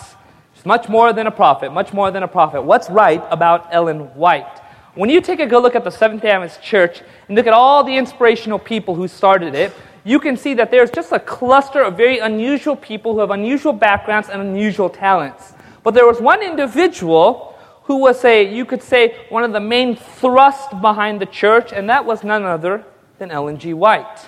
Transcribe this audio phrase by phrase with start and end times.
[0.53, 2.61] She's much more than a prophet, much more than a prophet.
[2.61, 4.59] What's right about Ellen White?
[4.95, 7.53] When you take a good look at the Seventh day Adventist Church and look at
[7.53, 11.81] all the inspirational people who started it, you can see that there's just a cluster
[11.81, 15.53] of very unusual people who have unusual backgrounds and unusual talents.
[15.83, 19.95] But there was one individual who was a, you could say, one of the main
[19.95, 22.85] thrust behind the church, and that was none other
[23.21, 23.75] than Ellen G.
[23.75, 24.27] White.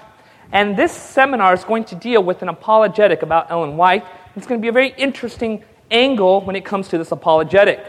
[0.52, 4.06] And this seminar is going to deal with an apologetic about Ellen White.
[4.36, 7.84] It's going to be a very interesting angle when it comes to this apologetic.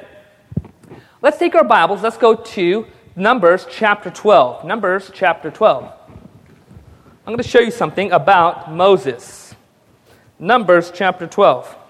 [1.20, 4.64] Let's take our Bibles, let's go to Numbers chapter 12.
[4.64, 5.84] Numbers chapter 12.
[5.84, 9.54] I'm going to show you something about Moses.
[10.38, 11.83] Numbers chapter 12.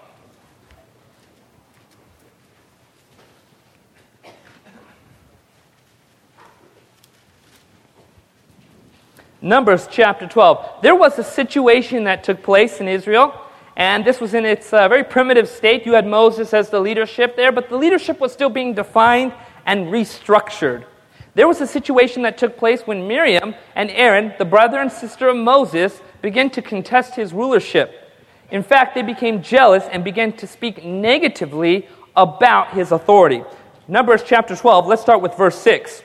[9.44, 10.80] Numbers chapter 12.
[10.80, 13.38] There was a situation that took place in Israel,
[13.76, 15.84] and this was in its uh, very primitive state.
[15.84, 19.34] You had Moses as the leadership there, but the leadership was still being defined
[19.66, 20.86] and restructured.
[21.34, 25.28] There was a situation that took place when Miriam and Aaron, the brother and sister
[25.28, 28.10] of Moses, began to contest his rulership.
[28.50, 33.44] In fact, they became jealous and began to speak negatively about his authority.
[33.88, 36.02] Numbers chapter 12, let's start with verse 6.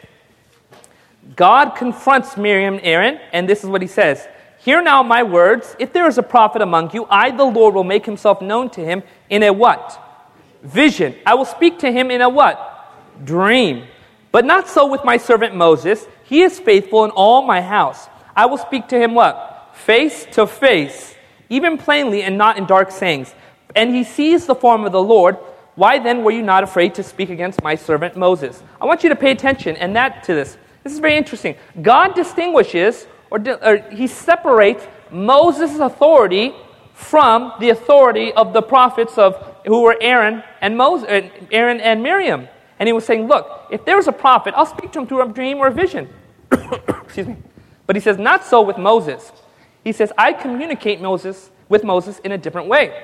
[1.35, 4.27] God confronts Miriam and Aaron, and this is what he says
[4.59, 5.75] Hear now my words.
[5.79, 8.83] If there is a prophet among you, I, the Lord, will make himself known to
[8.83, 9.99] him in a what?
[10.63, 11.15] Vision.
[11.25, 13.25] I will speak to him in a what?
[13.25, 13.85] Dream.
[14.31, 16.05] But not so with my servant Moses.
[16.25, 18.07] He is faithful in all my house.
[18.35, 19.71] I will speak to him what?
[19.73, 21.15] Face to face,
[21.49, 23.33] even plainly and not in dark sayings.
[23.75, 25.37] And he sees the form of the Lord.
[25.75, 28.61] Why then were you not afraid to speak against my servant Moses?
[28.81, 30.57] I want you to pay attention and that to this.
[30.83, 31.55] This is very interesting.
[31.81, 36.53] God distinguishes or, or he separates Moses' authority
[36.93, 39.35] from the authority of the prophets of
[39.65, 42.47] who were Aaron and Moses, Aaron and Miriam.
[42.77, 45.29] And he was saying, Look, if there's a prophet, I'll speak to him through a
[45.29, 46.09] dream or a vision.
[46.51, 47.37] Excuse me.
[47.85, 49.31] But he says, Not so with Moses.
[49.83, 53.03] He says, I communicate Moses with Moses in a different way.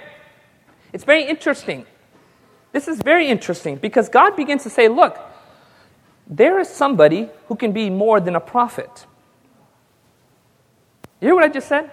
[0.91, 1.85] It's very interesting.
[2.71, 5.17] This is very interesting because God begins to say, Look,
[6.27, 9.05] there is somebody who can be more than a prophet.
[11.21, 11.91] You hear what I just said?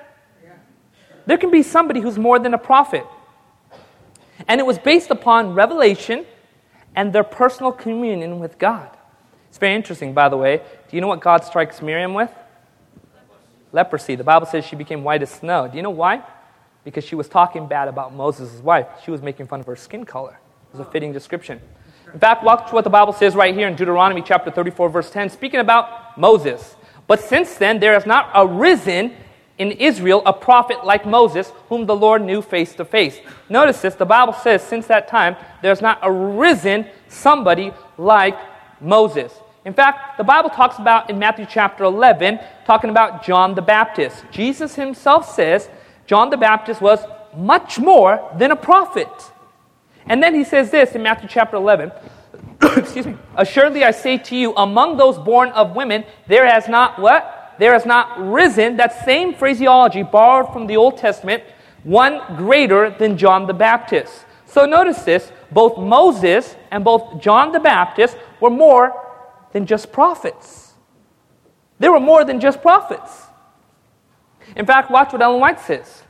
[1.26, 3.06] There can be somebody who's more than a prophet.
[4.48, 6.26] And it was based upon revelation
[6.97, 8.91] and their personal communion with God.
[9.48, 10.56] It's very interesting, by the way.
[10.56, 12.31] Do you know what God strikes Miriam with?
[13.71, 14.16] Leprosy.
[14.16, 15.69] The Bible says she became white as snow.
[15.69, 16.22] Do you know why?
[16.84, 18.87] Because she was talking bad about Moses' wife.
[19.04, 20.38] She was making fun of her skin color.
[20.72, 21.60] It was a fitting description.
[22.12, 25.30] In fact, watch what the Bible says right here in Deuteronomy chapter 34, verse 10,
[25.30, 26.76] speaking about Moses.
[27.06, 29.14] But since then, there has not arisen
[29.58, 33.18] in Israel a prophet like Moses, whom the Lord knew face to face.
[33.48, 38.38] Notice this the Bible says, since that time, there's not arisen somebody like
[38.80, 39.32] Moses.
[39.64, 44.24] In fact, the Bible talks about in Matthew chapter 11, talking about John the Baptist.
[44.30, 45.68] Jesus himself says
[46.06, 46.98] John the Baptist was
[47.36, 49.08] much more than a prophet.
[50.06, 51.92] And then he says this in Matthew chapter 11.
[52.76, 53.16] Excuse me.
[53.36, 57.54] Assuredly I say to you, among those born of women, there has not what?
[57.58, 61.44] There has not risen, that same phraseology borrowed from the Old Testament,
[61.84, 64.24] one greater than John the Baptist.
[64.46, 68.92] So notice this both Moses and both John the Baptist were more
[69.52, 70.74] than just prophets.
[71.78, 73.26] They were more than just prophets.
[74.56, 76.03] In fact, watch what Ellen White says.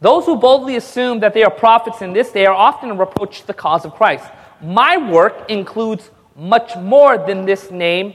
[0.00, 3.54] Those who boldly assume that they are prophets in this day are often reproached the
[3.54, 4.24] cause of Christ.
[4.60, 8.14] My work includes much more than this name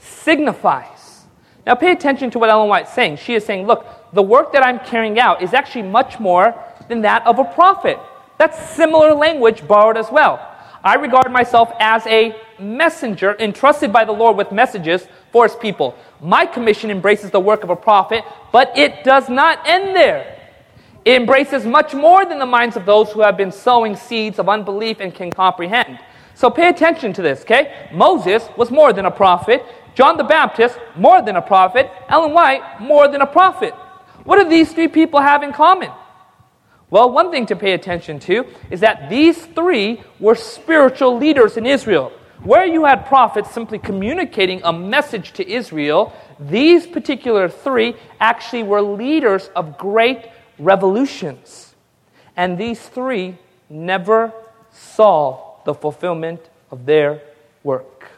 [0.00, 1.24] signifies.
[1.66, 3.16] Now, pay attention to what Ellen White's saying.
[3.16, 6.54] She is saying, look, the work that I'm carrying out is actually much more
[6.88, 7.98] than that of a prophet.
[8.38, 10.40] That's similar language borrowed as well.
[10.82, 15.94] I regard myself as a messenger entrusted by the Lord with messages for his people.
[16.22, 20.37] My commission embraces the work of a prophet, but it does not end there.
[21.08, 24.46] It embraces much more than the minds of those who have been sowing seeds of
[24.46, 25.98] unbelief and can comprehend.
[26.34, 27.88] So pay attention to this, okay?
[27.94, 29.64] Moses was more than a prophet.
[29.94, 31.90] John the Baptist, more than a prophet.
[32.10, 33.72] Ellen White, more than a prophet.
[34.24, 35.90] What do these three people have in common?
[36.90, 41.64] Well, one thing to pay attention to is that these three were spiritual leaders in
[41.64, 42.12] Israel.
[42.42, 48.82] Where you had prophets simply communicating a message to Israel, these particular three actually were
[48.82, 50.26] leaders of great
[50.58, 51.74] revolutions.
[52.36, 53.38] And these three
[53.68, 54.32] never
[54.72, 57.22] saw the fulfillment of their
[57.62, 58.10] work.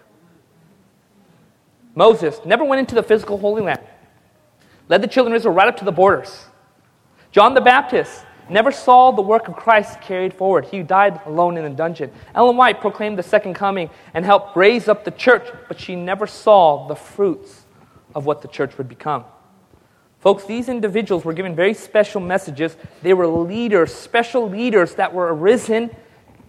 [1.95, 3.81] Moses never went into the physical Holy Land,
[4.89, 6.47] led the children of Israel right up to the borders.
[7.33, 10.67] John the Baptist never saw the work of Christ carried forward.
[10.67, 12.11] He died alone in a dungeon.
[12.35, 16.27] Ellen White proclaimed the second coming and helped raise up the church, but she never
[16.27, 17.63] saw the fruits
[18.15, 19.25] of what the church would become.
[20.21, 22.77] Folks, these individuals were given very special messages.
[23.03, 25.91] They were leaders, special leaders that were arisen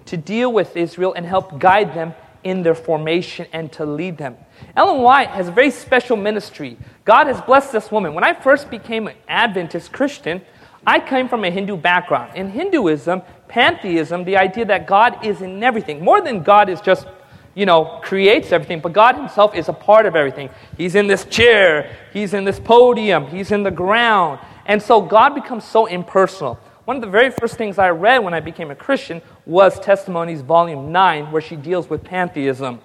[0.06, 2.14] to deal with Israel and help guide them
[2.44, 4.36] in their formation and to lead them.
[4.76, 6.78] Ellen White has a very special ministry.
[7.06, 8.14] God has blessed this woman.
[8.14, 10.42] When I first became an Adventist Christian,
[10.86, 12.36] I came from a Hindu background.
[12.36, 17.06] In Hinduism, pantheism, the idea that God is in everything, more than God is just,
[17.54, 20.50] you know, creates everything, but God Himself is a part of everything.
[20.78, 24.40] He's in this chair, He's in this podium, He's in the ground.
[24.66, 26.60] And so God becomes so impersonal.
[26.86, 30.42] One of the very first things I read when I became a Christian was Testimonies,
[30.42, 32.80] Volume 9, where she deals with pantheism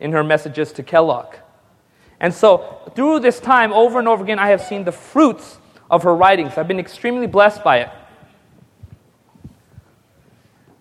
[0.00, 1.34] in her messages to Kellogg.
[2.20, 5.58] And so, through this time, over and over again, I have seen the fruits
[5.90, 6.56] of her writings.
[6.56, 7.90] I've been extremely blessed by it.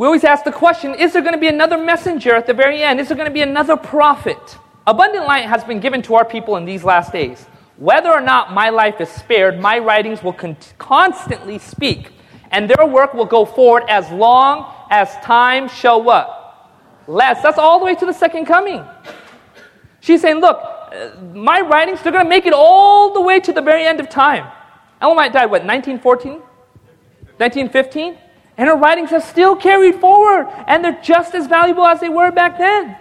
[0.03, 2.83] We always ask the question is there going to be another messenger at the very
[2.83, 3.00] end?
[3.00, 4.57] Is there going to be another prophet?
[4.85, 7.45] Abundant light has been given to our people in these last days.
[7.77, 12.11] Whether or not my life is spared, my writings will con- constantly speak,
[12.51, 16.27] and their work will go forward as long as time shall what?
[17.07, 17.41] Last.
[17.41, 18.83] That's all the way to the second coming.
[20.01, 23.53] She's saying, look, uh, my writings, they're going to make it all the way to
[23.53, 24.51] the very end of time.
[25.00, 26.41] Ellen White died, what, 1914?
[27.38, 28.17] 1915?
[28.57, 32.31] And her writings have still carried forward, and they're just as valuable as they were
[32.31, 32.97] back then.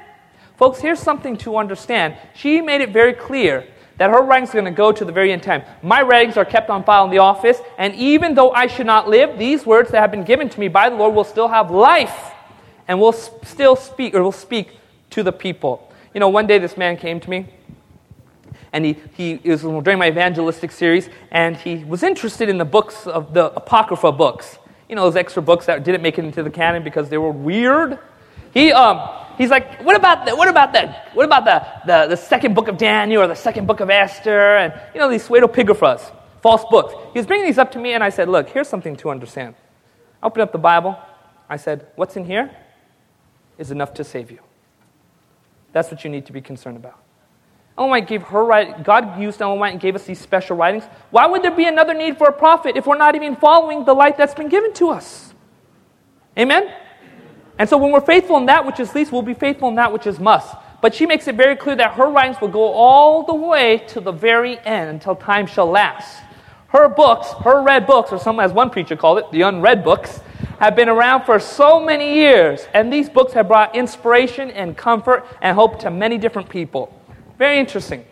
[0.57, 2.17] Folks, here's something to understand.
[2.35, 3.67] She made it very clear
[3.99, 5.63] that her writings are going to go to the very end time.
[5.83, 9.09] My writings are kept on file in the office, and even though I should not
[9.09, 11.71] live, these words that have been given to me by the Lord will still have
[11.71, 12.33] life
[12.89, 14.79] and will still speak or will speak
[15.11, 15.93] to the people.
[16.15, 17.47] You know, one day this man came to me
[18.73, 23.07] and he, he was during my evangelistic series, and he was interested in the books
[23.07, 24.59] of the Apocrypha books.
[24.89, 27.31] You know, those extra books that didn't make it into the canon because they were
[27.31, 27.99] weird.
[28.53, 29.09] He, um,
[29.39, 32.69] he's like, what about the, what about the, what about the, the, the second book
[32.69, 34.57] of Daniel or the second book of Esther?
[34.57, 36.13] And, you know, these pseudepigraphas,
[36.43, 36.95] false books.
[37.13, 39.55] He was bringing these up to me, and I said, look, here's something to understand.
[40.23, 40.99] I opened up the Bible.
[41.49, 42.55] I said, what's in here
[43.59, 44.41] is enough to save you.
[45.73, 47.02] That's what you need to be concerned about.
[47.79, 48.83] Ellen White gave her right.
[48.83, 50.85] God used Ellen White oh and gave us these special writings.
[51.11, 53.95] Why would there be another need for a prophet if we're not even following the
[53.95, 55.33] light that's been given to us?
[56.39, 56.71] Amen?
[57.59, 59.93] And so when we're faithful in that which is least, we'll be faithful in that
[59.93, 60.55] which is must.
[60.81, 64.01] But she makes it very clear that her writings will go all the way to
[64.01, 66.23] the very end until time shall last.
[66.69, 70.21] Her books, her read books, or some, as one preacher called it, the unread books,
[70.59, 72.67] have been around for so many years.
[72.75, 76.93] And these books have brought inspiration and comfort and hope to many different people.
[77.43, 78.05] Very interesting.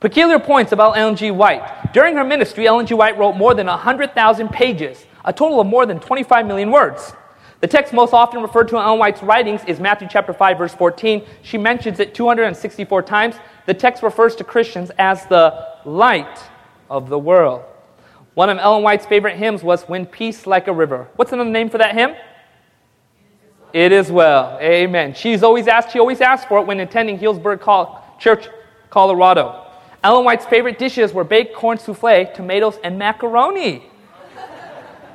[0.00, 1.30] Peculiar points about Ellen G.
[1.30, 1.92] White.
[1.92, 2.92] During her ministry, Ellen G.
[2.92, 7.12] White wrote more than 100,000 pages, a total of more than 25 million words.
[7.60, 10.74] The text most often referred to in Ellen White's writings is Matthew chapter 5 verse
[10.74, 11.24] 14.
[11.42, 13.36] She mentions it 264 times.
[13.66, 16.40] The text refers to Christians as the light
[16.90, 17.62] of the world.
[18.34, 21.06] One of Ellen White's favorite hymns was When Peace Like a River.
[21.14, 22.16] What's another name for that hymn?
[23.72, 24.58] It is well.
[24.60, 25.14] Amen.
[25.14, 27.60] She's always asked, she always asked for it when attending Healdsburg
[28.20, 28.48] Church,
[28.90, 29.66] Colorado.
[30.04, 33.82] Ellen White's favorite dishes were baked corn souffle, tomatoes, and macaroni.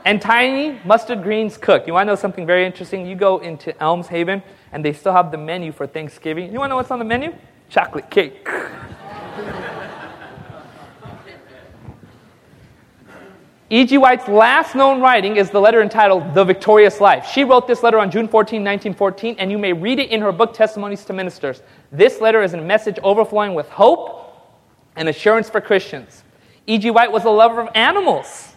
[0.05, 1.85] and tiny mustard greens cooked.
[1.87, 3.05] You want to know something very interesting?
[3.05, 6.51] You go into Elmshaven, and they still have the menu for Thanksgiving.
[6.51, 7.33] You want to know what's on the menu?
[7.69, 8.47] Chocolate cake.
[13.71, 13.97] E.G.
[13.97, 17.25] White's last known writing is the letter entitled The Victorious Life.
[17.25, 20.31] She wrote this letter on June 14, 1914, and you may read it in her
[20.31, 21.63] book, Testimonies to Ministers.
[21.91, 24.53] This letter is a message overflowing with hope
[24.95, 26.23] and assurance for Christians.
[26.67, 26.91] E.G.
[26.91, 28.53] White was a lover of animals.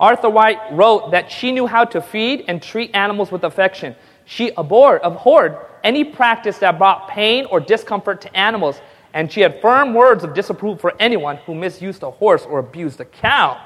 [0.00, 3.94] Arthur White wrote that she knew how to feed and treat animals with affection.
[4.24, 8.80] She abhorred, abhorred any practice that brought pain or discomfort to animals,
[9.12, 12.98] and she had firm words of disapproval for anyone who misused a horse or abused
[12.98, 13.60] a cow.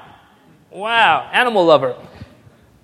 [0.77, 1.95] Wow, animal lover.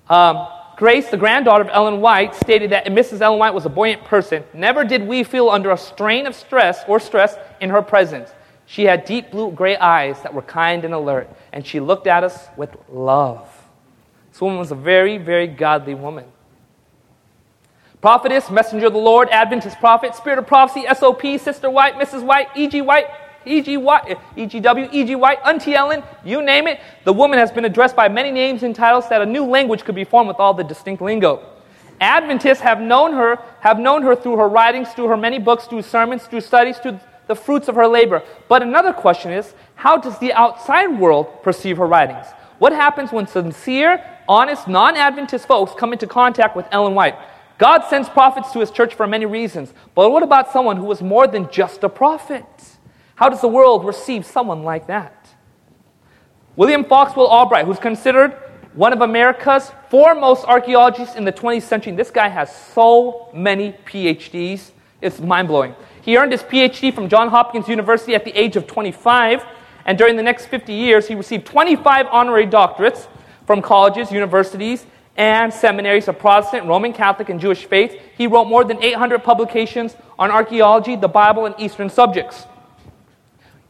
[0.10, 0.48] Um,
[0.78, 3.22] Grace, the granddaughter of Ellen White, stated that Mrs.
[3.22, 4.44] Ellen White was a buoyant person.
[4.52, 8.32] Never did we feel under a strain of stress or stress in her presence.
[8.66, 12.24] She had deep blue gray eyes that were kind and alert, and she looked at
[12.24, 13.48] us with love.
[14.32, 16.26] This woman was a very, very godly woman.
[18.02, 22.24] Prophetess, messenger of the Lord, Adventist prophet, spirit of prophecy, SOP, Sister White, Mrs.
[22.24, 22.82] White, E.G.
[22.82, 23.06] White,
[23.46, 23.78] E.G.
[23.78, 25.16] White, E.G.W., E.G.
[25.16, 26.80] White, Auntie Ellen, you name it.
[27.04, 29.96] The woman has been addressed by many names and titles that a new language could
[29.96, 31.46] be formed with all the distinct lingo.
[32.02, 35.82] Adventists have known her, have known her through her writings, through her many books, through
[35.82, 38.22] sermons, through studies, through the fruits of her labor.
[38.50, 42.28] But another question is, how does the outside world perceive her writings?
[42.60, 47.16] What happens when sincere, honest, non-Adventist folks come into contact with Ellen White?
[47.58, 49.74] God sends prophets to his church for many reasons.
[49.96, 52.46] But what about someone who was more than just a prophet?
[53.24, 55.30] How does the world receive someone like that?
[56.58, 58.34] William Foxwell Albright, who's considered
[58.74, 64.72] one of America's foremost archaeologists in the 20th century, this guy has so many PhDs,
[65.00, 65.74] it's mind blowing.
[66.02, 69.46] He earned his PhD from Johns Hopkins University at the age of 25,
[69.86, 73.08] and during the next 50 years, he received 25 honorary doctorates
[73.48, 78.02] from colleges, universities, and seminaries of Protestant, Roman Catholic, and Jewish faith.
[78.18, 82.48] He wrote more than 800 publications on archaeology, the Bible, and Eastern subjects.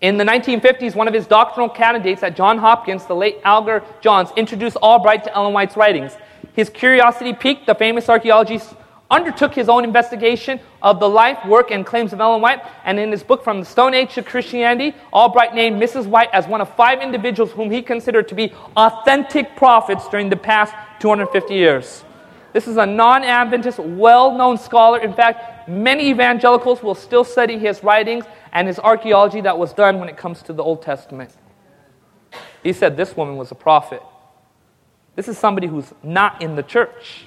[0.04, 4.32] In the 1950s, one of his doctoral candidates at Johns Hopkins, the late Alger Johns,
[4.36, 6.18] introduced Albright to Ellen White's writings.
[6.52, 8.76] His curiosity piqued, the famous archaeologist
[9.10, 13.14] undertook his own investigation of the life, work, and claims of Ellen White, and in
[13.14, 16.06] his book From the Stone Age to Christianity, Albright named Mrs.
[16.06, 20.36] White as one of five individuals whom he considered to be authentic prophets during the
[20.36, 22.04] past 250 years.
[22.52, 25.00] This is a non Adventist, well known scholar.
[25.00, 30.00] In fact, many evangelicals will still study his writings and his archaeology that was done
[30.00, 31.32] when it comes to the Old Testament.
[32.62, 34.02] He said this woman was a prophet.
[35.16, 37.26] This is somebody who's not in the church.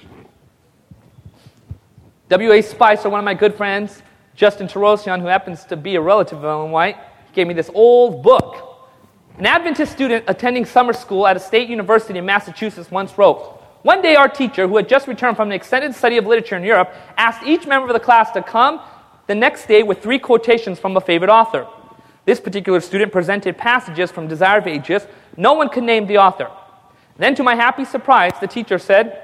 [2.29, 2.61] W.A.
[2.61, 4.01] Spicer, one of my good friends,
[4.35, 6.97] Justin Terosian, who happens to be a relative of Ellen White,
[7.33, 8.87] gave me this old book.
[9.37, 14.01] An Adventist student attending summer school at a state university in Massachusetts once wrote One
[14.01, 16.93] day, our teacher, who had just returned from an extended study of literature in Europe,
[17.17, 18.81] asked each member of the class to come
[19.27, 21.67] the next day with three quotations from a favorite author.
[22.25, 25.05] This particular student presented passages from Desire of Ages.
[25.37, 26.49] No one could name the author.
[27.17, 29.23] Then, to my happy surprise, the teacher said,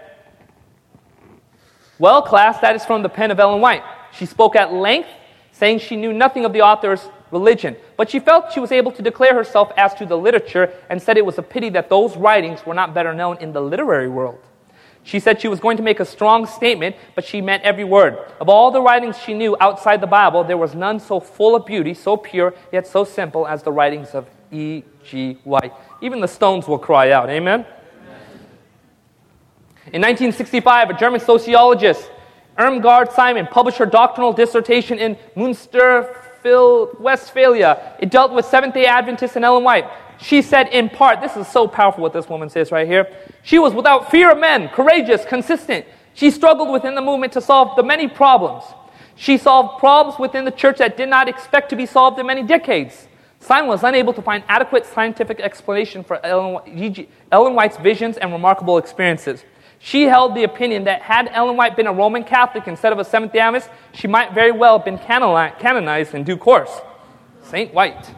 [2.00, 3.84] Well, class, that is from the pen of Ellen White.
[4.14, 5.10] She spoke at length,
[5.52, 9.02] saying she knew nothing of the author's religion, but she felt she was able to
[9.02, 12.66] declare herself as to the literature and said it was a pity that those writings
[12.66, 14.40] were not better known in the literary world.
[15.04, 18.18] She said she was going to make a strong statement, but she meant every word.
[18.40, 21.66] Of all the writings she knew outside the Bible, there was none so full of
[21.66, 25.40] beauty, so pure, yet so simple as the writings of E.G.
[25.44, 25.74] White.
[26.02, 27.30] Even the stones will cry out.
[27.30, 27.66] Amen?
[29.92, 32.10] In 1965, a German sociologist,
[32.58, 36.16] Irmgard Simon, published her doctoral dissertation in Munster,
[37.00, 37.96] Westphalia.
[38.00, 39.86] It dealt with Seventh day Adventists and Ellen White.
[40.24, 43.12] She said, in part, this is so powerful what this woman says right here.
[43.44, 45.86] She was without fear of men, courageous, consistent.
[46.14, 48.64] She struggled within the movement to solve the many problems.
[49.16, 52.42] She solved problems within the church that did not expect to be solved in many
[52.42, 53.10] decades.
[53.42, 58.78] Simon was unable to find adequate scientific explanation for Ellen, Ellen White's visions and remarkable
[58.78, 59.44] experiences.
[59.80, 63.04] She held the opinion that had Ellen White been a Roman Catholic instead of a
[63.04, 66.72] Seventh day Adventist, she might very well have been canonized in due course.
[67.42, 68.10] Saint White.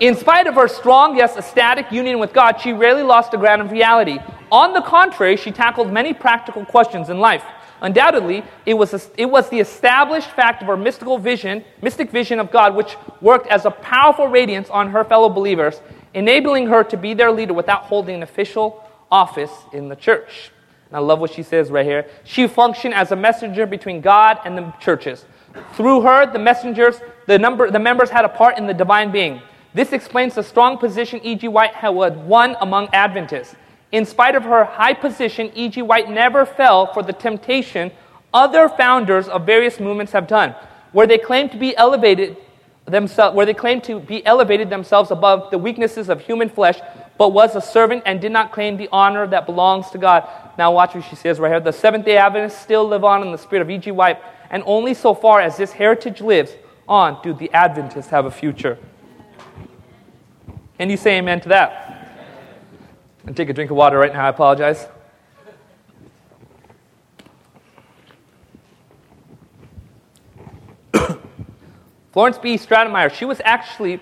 [0.00, 3.60] In spite of her strong, yes, ecstatic union with God, she rarely lost the ground
[3.60, 4.18] of reality.
[4.50, 7.44] On the contrary, she tackled many practical questions in life.
[7.82, 12.40] Undoubtedly, it was, a, it was the established fact of her mystical vision, mystic vision
[12.40, 15.82] of God, which worked as a powerful radiance on her fellow believers,
[16.14, 20.50] enabling her to be their leader without holding an official office in the church.
[20.88, 22.06] And I love what she says right here.
[22.24, 25.26] She functioned as a messenger between God and the churches.
[25.74, 29.42] Through her, the messengers, the, number, the members had a part in the divine being.
[29.72, 31.46] This explains the strong position E.G.
[31.48, 33.54] White had won among Adventists.
[33.92, 35.82] In spite of her high position, E.G.
[35.82, 37.90] White never fell for the temptation
[38.32, 40.54] other founders of various movements have done,
[40.92, 42.36] where they claim to be elevated
[42.86, 46.80] themselves, where they claim to be elevated themselves above the weaknesses of human flesh,
[47.18, 50.28] but was a servant and did not claim the honor that belongs to God.
[50.58, 51.60] Now watch what she says right here.
[51.60, 53.90] The Seventh-day Adventists still live on in the spirit of E.G.
[53.90, 54.18] White,
[54.50, 56.52] and only so far as this heritage lives
[56.88, 58.78] on do the Adventists have a future.
[60.80, 62.08] Can you say amen to that?
[63.26, 64.24] And take a drink of water right now.
[64.24, 64.88] I apologize.
[72.12, 72.54] Florence B.
[72.56, 74.00] Stratemeyer, she was actually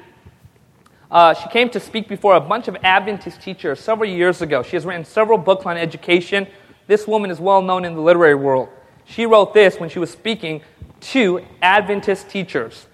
[1.10, 4.62] Uh, she came to speak before a bunch of Adventist teachers several years ago.
[4.62, 6.46] She has written several books on education.
[6.86, 8.68] This woman is well known in the literary world.
[9.04, 10.62] She wrote this when she was speaking
[11.00, 12.86] to Adventist teachers.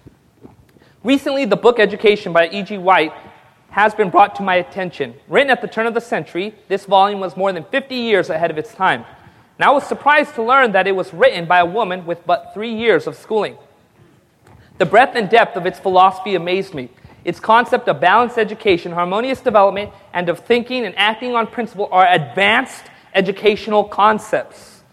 [1.03, 2.79] Recently, the book Education by E.G.
[2.79, 3.13] White
[3.75, 5.13] has been brought to my attention.
[5.27, 8.49] Written at the turn of the century, this volume was more than 50 years ahead
[8.49, 9.03] of its time.
[9.57, 12.51] And I was surprised to learn that it was written by a woman with but
[12.53, 13.57] three years of schooling.
[14.77, 16.87] The breadth and depth of its philosophy amazed me.
[17.25, 22.07] Its concept of balanced education, harmonious development, and of thinking and acting on principle are
[22.07, 24.83] advanced educational concepts.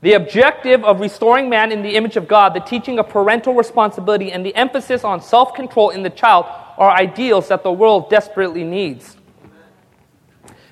[0.00, 4.32] The objective of restoring man in the image of God, the teaching of parental responsibility,
[4.32, 6.46] and the emphasis on self control in the child
[6.82, 9.16] are ideals that the world desperately needs.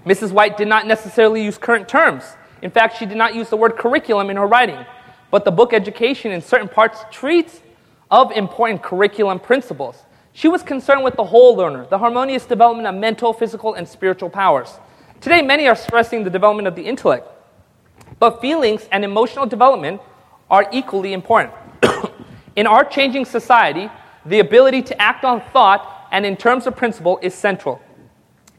[0.05, 0.33] Mrs.
[0.33, 2.25] White did not necessarily use current terms.
[2.63, 4.85] In fact, she did not use the word curriculum in her writing.
[5.31, 7.61] But the book Education, in certain parts, treats
[8.11, 10.03] of important curriculum principles.
[10.33, 14.31] She was concerned with the whole learner, the harmonious development of mental, physical, and spiritual
[14.31, 14.81] powers.
[15.21, 17.29] Today, many are stressing the development of the intellect,
[18.19, 20.01] but feelings and emotional development
[20.51, 21.55] are equally important.
[22.57, 23.89] in our changing society,
[24.27, 27.81] the ability to act on thought and in terms of principle is central.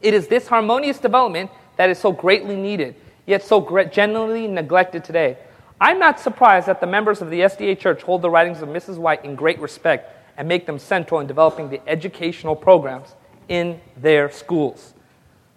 [0.00, 3.60] It is this harmonious development that is so greatly needed, yet so
[3.92, 5.38] generally neglected today.
[5.80, 8.98] I'm not surprised that the members of the SDA Church hold the writings of Mrs.
[8.98, 13.14] White in great respect and make them central in developing the educational programs
[13.48, 14.94] in their schools.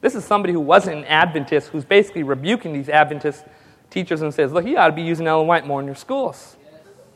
[0.01, 3.45] This is somebody who wasn't an Adventist who's basically rebuking these Adventist
[3.89, 6.57] teachers and says, Look, you ought to be using Ellen White more in your schools.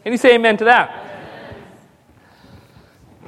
[0.04, 1.19] Can you say amen to that?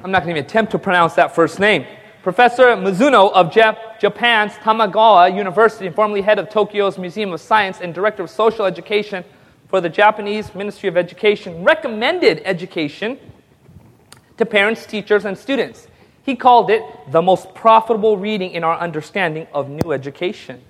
[0.04, 1.86] I'm not going to even attempt to pronounce that first name.
[2.24, 7.94] Professor Mizuno of Jap- Japan's Tamagawa University, formerly head of Tokyo's Museum of Science and
[7.94, 9.24] director of social education
[9.68, 13.20] for the Japanese Ministry of Education, recommended education
[14.38, 15.88] to parents, teachers, and students.
[16.24, 20.64] He called it the most profitable reading in our understanding of new education.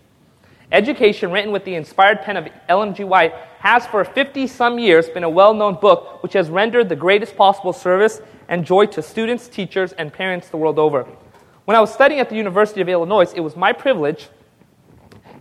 [0.73, 3.05] Education, written with the inspired pen of Ellen G.
[3.05, 6.95] White, has for 50 some years been a well known book which has rendered the
[6.95, 11.07] greatest possible service and joy to students, teachers, and parents the world over.
[11.65, 14.29] When I was studying at the University of Illinois, it was my privilege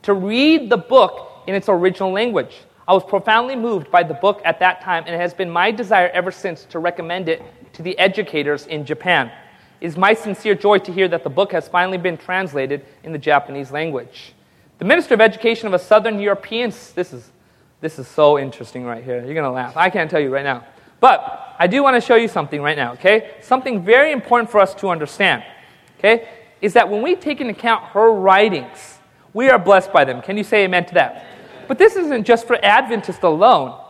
[0.02, 2.60] to read the book in its original language.
[2.86, 5.70] I was profoundly moved by the book at that time, and it has been my
[5.70, 9.32] desire ever since to recommend it to the educators in Japan.
[9.80, 13.12] It is my sincere joy to hear that the book has finally been translated in
[13.12, 14.34] the Japanese language.
[14.78, 17.30] The Minister of Education of a Southern European, this is,
[17.80, 19.24] this is so interesting right here.
[19.24, 19.76] You're going to laugh.
[19.76, 20.64] I can't tell you right now.
[21.00, 23.36] But I do want to show you something right now, okay?
[23.40, 25.42] Something very important for us to understand,
[25.98, 26.28] okay?
[26.60, 28.98] Is that when we take into account her writings,
[29.32, 30.20] we are blessed by them.
[30.20, 31.24] Can you say amen to that?
[31.68, 33.80] But this isn't just for Adventists alone,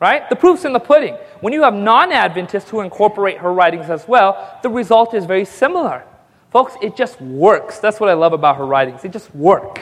[0.00, 0.28] right?
[0.28, 1.14] The proof's in the pudding.
[1.40, 5.44] When you have non Adventists who incorporate her writings as well, the result is very
[5.46, 6.04] similar.
[6.50, 7.78] Folks, it just works.
[7.78, 9.02] That's what I love about her writings.
[9.02, 9.80] They just work.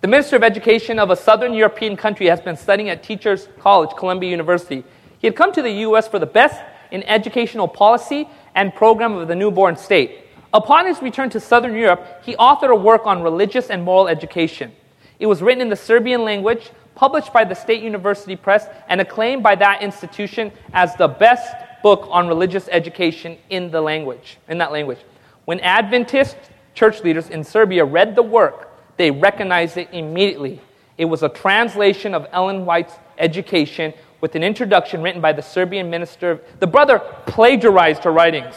[0.00, 3.90] The Minister of Education of a Southern European country has been studying at Teachers College,
[3.98, 4.82] Columbia University.
[5.18, 6.08] He had come to the U.S.
[6.08, 6.58] for the best
[6.90, 10.24] in educational policy and program of the newborn state.
[10.54, 14.72] Upon his return to Southern Europe, he authored a work on religious and moral education.
[15.18, 19.42] It was written in the Serbian language, published by the State University Press, and acclaimed
[19.42, 24.72] by that institution as the best book on religious education in the language, in that
[24.72, 25.00] language.
[25.44, 26.38] When Adventist
[26.72, 28.69] church leaders in Serbia read the work,
[29.00, 30.60] they recognized it immediately.
[30.98, 35.88] It was a translation of Ellen White's education with an introduction written by the Serbian
[35.88, 36.42] minister.
[36.58, 38.56] The brother plagiarized her writings.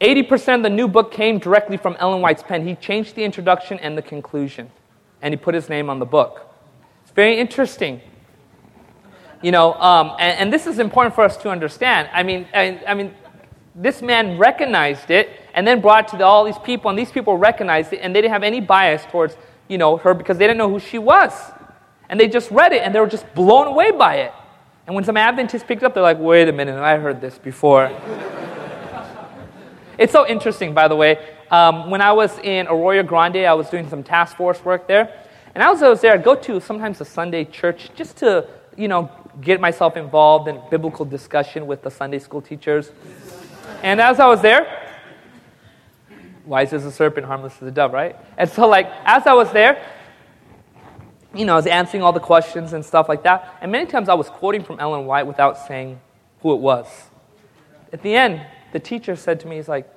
[0.00, 2.66] 80% of the new book came directly from Ellen White's pen.
[2.66, 4.68] He changed the introduction and the conclusion,
[5.22, 6.52] and he put his name on the book.
[7.04, 8.00] It's very interesting.
[9.40, 12.08] You know, um, and, and, this is important for us to understand.
[12.12, 13.14] I mean, I, I mean,
[13.76, 17.10] this man recognized it and then brought it to the, all these people, and these
[17.10, 19.36] people recognized it, and they didn't have any bias towards,
[19.68, 21.32] you know, her because they didn't know who she was.
[22.08, 24.32] And they just read it, and they were just blown away by it.
[24.86, 27.38] And when some Adventists picked it up, they're like, wait a minute, I heard this
[27.38, 27.86] before.
[29.98, 31.18] it's so interesting, by the way.
[31.50, 35.22] Um, when I was in Arroyo Grande, I was doing some task force work there.
[35.54, 38.88] And as I was there, I'd go to sometimes a Sunday church just to, you
[38.88, 39.10] know,
[39.40, 42.90] get myself involved in biblical discussion with the Sunday school teachers.
[43.82, 44.86] And as I was there,
[46.44, 48.16] wise as a serpent, harmless as a dove, right?
[48.38, 49.84] And so, like, as I was there,
[51.34, 53.56] you know, I was answering all the questions and stuff like that.
[53.60, 56.00] And many times I was quoting from Ellen White without saying
[56.40, 56.86] who it was.
[57.92, 59.92] At the end, the teacher said to me, he's like,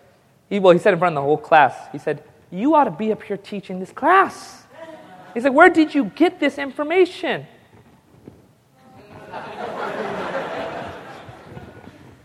[0.49, 2.91] he, well, he said in front of the whole class, he said, You ought to
[2.91, 4.65] be up here teaching this class.
[5.33, 7.45] He's like, Where did you get this information?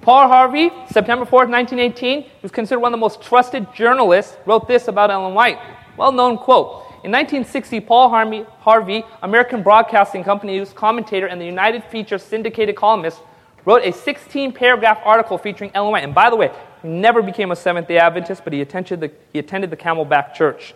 [0.05, 4.87] Paul Harvey, September 4th, 1918, was considered one of the most trusted journalists, wrote this
[4.89, 5.59] about Ellen White.
[5.97, 6.83] Well known quote.
[7.05, 13.23] In 1960, Paul Harvey, American Broadcasting Company news commentator and the United Feature syndicated columnist,
[13.65, 16.05] wrote a 16 paragraph article featuring Ellen White.
[16.05, 19.11] And by the way, he never became a Seventh day Adventist, but he attended the,
[19.33, 20.75] he attended the Camelback Church.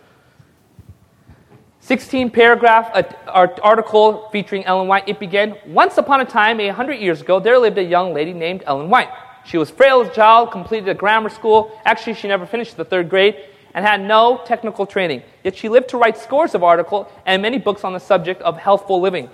[1.81, 2.91] 16 paragraph
[3.27, 5.07] article featuring Ellen White.
[5.07, 8.33] It began Once upon a time, a hundred years ago, there lived a young lady
[8.33, 9.09] named Ellen White.
[9.45, 11.71] She was frail as a child, completed a grammar school.
[11.85, 13.37] Actually, she never finished the third grade
[13.73, 15.23] and had no technical training.
[15.43, 18.57] Yet she lived to write scores of articles and many books on the subject of
[18.57, 19.29] healthful living.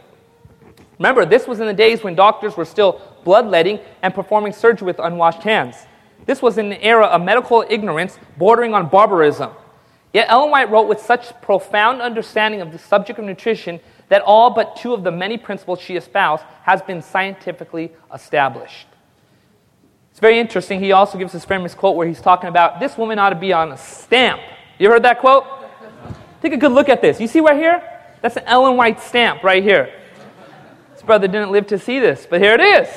[1.00, 5.00] Remember, this was in the days when doctors were still bloodletting and performing surgery with
[5.00, 5.76] unwashed hands.
[6.26, 9.52] This was in an era of medical ignorance bordering on barbarism.
[10.16, 14.50] Yet Ellen White wrote with such profound understanding of the subject of nutrition that all
[14.50, 18.88] but two of the many principles she espoused has been scientifically established.
[20.12, 20.80] It's very interesting.
[20.80, 23.52] He also gives this famous quote where he's talking about this woman ought to be
[23.52, 24.40] on a stamp.
[24.80, 25.44] You heard that quote?
[26.42, 27.20] Take a good look at this.
[27.20, 27.84] You see right here?
[28.22, 29.92] That's an Ellen White stamp right here.
[30.94, 32.88] This brother didn't live to see this, but here it is.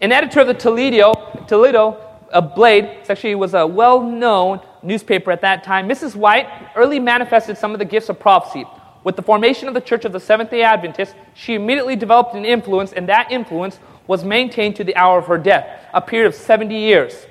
[0.00, 1.12] An editor of the Toledo,
[1.46, 5.88] Toledo a Blade, it actually was a well-known newspaper at that time.
[5.88, 6.14] Mrs.
[6.14, 8.64] White early manifested some of the gifts of prophecy.
[9.04, 12.92] With the formation of the Church of the Seventh-day Adventists, she immediately developed an influence,
[12.92, 16.74] and that influence was maintained to the hour of her death, a period of 70
[16.74, 17.26] years.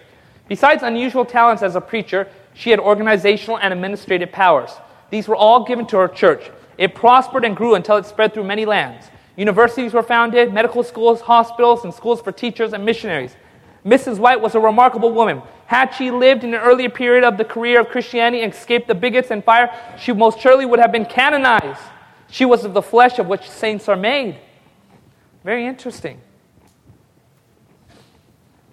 [0.48, 4.72] Besides unusual talents as a preacher, she had organizational and administrative powers.
[5.10, 6.52] These were all given to her church.
[6.78, 9.08] It prospered and grew until it spread through many lands.
[9.38, 13.36] Universities were founded, medical schools, hospitals, and schools for teachers and missionaries.
[13.86, 14.20] Mrs.
[14.20, 15.42] White was a remarkable woman.
[15.66, 18.96] Had she lived in an earlier period of the career of Christianity and escaped the
[18.96, 21.82] bigots and fire, she most surely would have been canonized.
[22.30, 24.38] She was of the flesh of which saints are made.
[25.44, 26.22] Very interesting.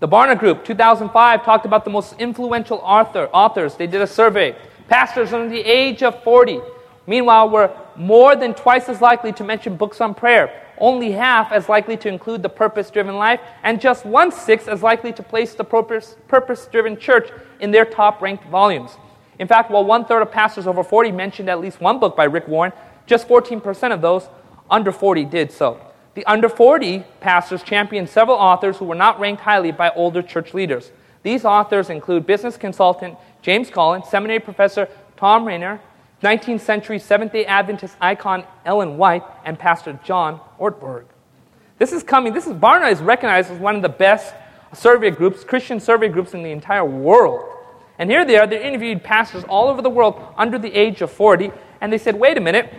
[0.01, 3.75] The Barna Group, 2005, talked about the most influential author, authors.
[3.75, 4.55] They did a survey.
[4.88, 6.61] Pastors under the age of 40,
[7.07, 11.69] meanwhile, were more than twice as likely to mention books on prayer, only half as
[11.69, 15.55] likely to include the purpose driven life, and just one sixth as likely to place
[15.55, 18.97] the purpose driven church in their top ranked volumes.
[19.38, 22.25] In fact, while one third of pastors over 40 mentioned at least one book by
[22.25, 22.73] Rick Warren,
[23.07, 24.29] just 14% of those
[24.71, 25.81] under 40 did so.
[26.14, 30.53] The under 40 pastors championed several authors who were not ranked highly by older church
[30.53, 30.91] leaders.
[31.23, 35.81] These authors include business consultant James Collins, seminary professor Thom Rainer,
[36.23, 41.05] 19th century Seventh day Adventist icon Ellen White, and Pastor John Ortberg.
[41.79, 44.35] This is coming, this is Barna is recognized as one of the best
[44.73, 47.49] survey groups, Christian survey groups in the entire world.
[47.99, 51.11] And here they are, they interviewed pastors all over the world under the age of
[51.11, 52.73] 40, and they said, wait a minute,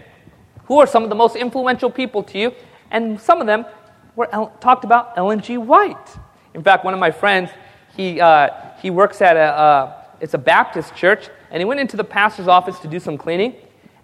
[0.66, 2.52] who are some of the most influential people to you?
[2.92, 3.66] And some of them
[4.16, 4.28] were
[4.60, 5.58] talked about Ellen G.
[5.58, 6.18] White.
[6.54, 7.52] In fact, one of my friends,
[7.96, 8.50] he, uh,
[8.82, 12.48] he works at a, uh, it's a Baptist church, and he went into the pastor's
[12.48, 13.56] office to do some cleaning,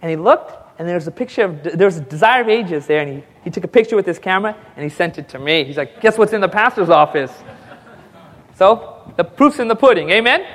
[0.01, 3.17] and he looked, and there's a picture of, there's a Desire of Ages there, and
[3.17, 5.63] he, he took a picture with his camera, and he sent it to me.
[5.63, 7.31] He's like, guess what's in the pastor's office?
[8.55, 10.45] So, the proof's in the pudding, amen?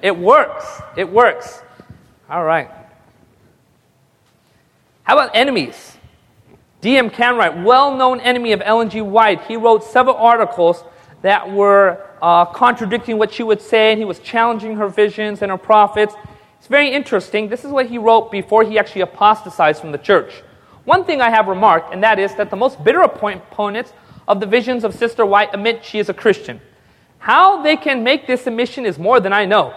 [0.00, 0.64] It works.
[0.96, 1.62] It works.
[2.30, 2.70] All right.
[5.02, 5.96] How about enemies?
[6.80, 7.10] D.M.
[7.10, 9.00] Canright, well known enemy of Ellen G.
[9.00, 10.82] White, he wrote several articles
[11.22, 15.50] that were uh, contradicting what she would say, and he was challenging her visions and
[15.50, 16.14] her prophets.
[16.58, 17.48] It's very interesting.
[17.48, 20.42] This is what he wrote before he actually apostatized from the church.
[20.84, 23.92] One thing I have remarked, and that is that the most bitter opponents
[24.26, 26.60] of the visions of Sister White admit she is a Christian.
[27.18, 29.74] How they can make this admission is more than I know.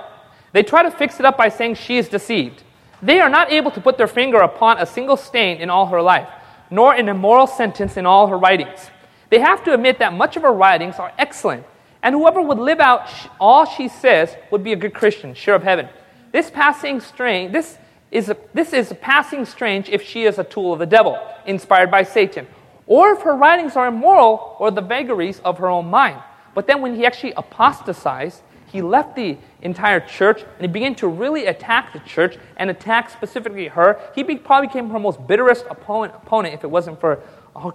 [0.53, 2.63] They try to fix it up by saying she is deceived.
[3.01, 6.01] They are not able to put their finger upon a single stain in all her
[6.01, 6.29] life
[6.69, 8.89] nor an immoral sentence in all her writings.
[9.29, 11.65] They have to admit that much of her writings are excellent,
[12.05, 15.63] and whoever would live out all she says would be a good Christian, sure of
[15.63, 15.89] heaven.
[16.31, 17.79] This passing strange, this
[18.11, 21.89] is a, this is passing strange if she is a tool of the devil, inspired
[21.89, 22.45] by Satan,
[22.85, 26.21] or if her writings are immoral or the vagaries of her own mind.
[26.53, 31.07] But then when he actually apostatized, he left the entire church and he began to
[31.07, 33.99] really attack the church and attack specifically her.
[34.13, 37.23] He be, probably became her most bitterest opponent, opponent if it wasn't for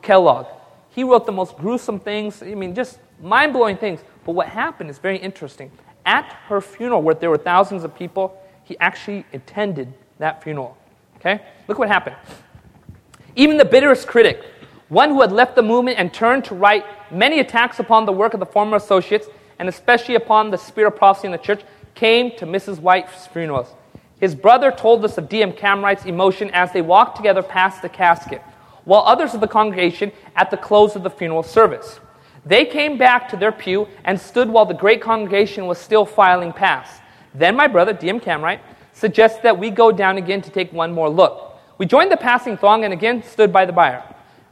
[0.03, 0.47] Kellogg.
[0.91, 4.01] He wrote the most gruesome things, I mean, just mind blowing things.
[4.25, 5.71] But what happened is very interesting.
[6.07, 10.77] At her funeral, where there were thousands of people, he actually attended that funeral.
[11.17, 11.41] Okay?
[11.69, 12.17] Look what happened.
[13.37, 14.45] Even the bitterest critic,
[14.89, 18.35] one who had left the movement and turned to write many attacks upon the work
[18.35, 19.29] of the former associates,
[19.59, 21.63] and especially upon the spirit of prophecy in the church,
[21.95, 22.81] came to Mrs.
[22.81, 23.69] White's funerals.
[24.21, 25.53] His brother told us of D.M.
[25.53, 28.43] Canright's emotion as they walked together past the casket,
[28.85, 32.01] while others of the congregation at the close of the funeral service.
[32.45, 36.53] They came back to their pew and stood while the great congregation was still filing
[36.53, 37.03] past.
[37.35, 38.21] Then my brother, D.M.
[38.21, 38.61] Canright,
[38.93, 41.59] suggested that we go down again to take one more look.
[41.79, 44.03] We joined the passing throng and again stood by the bier.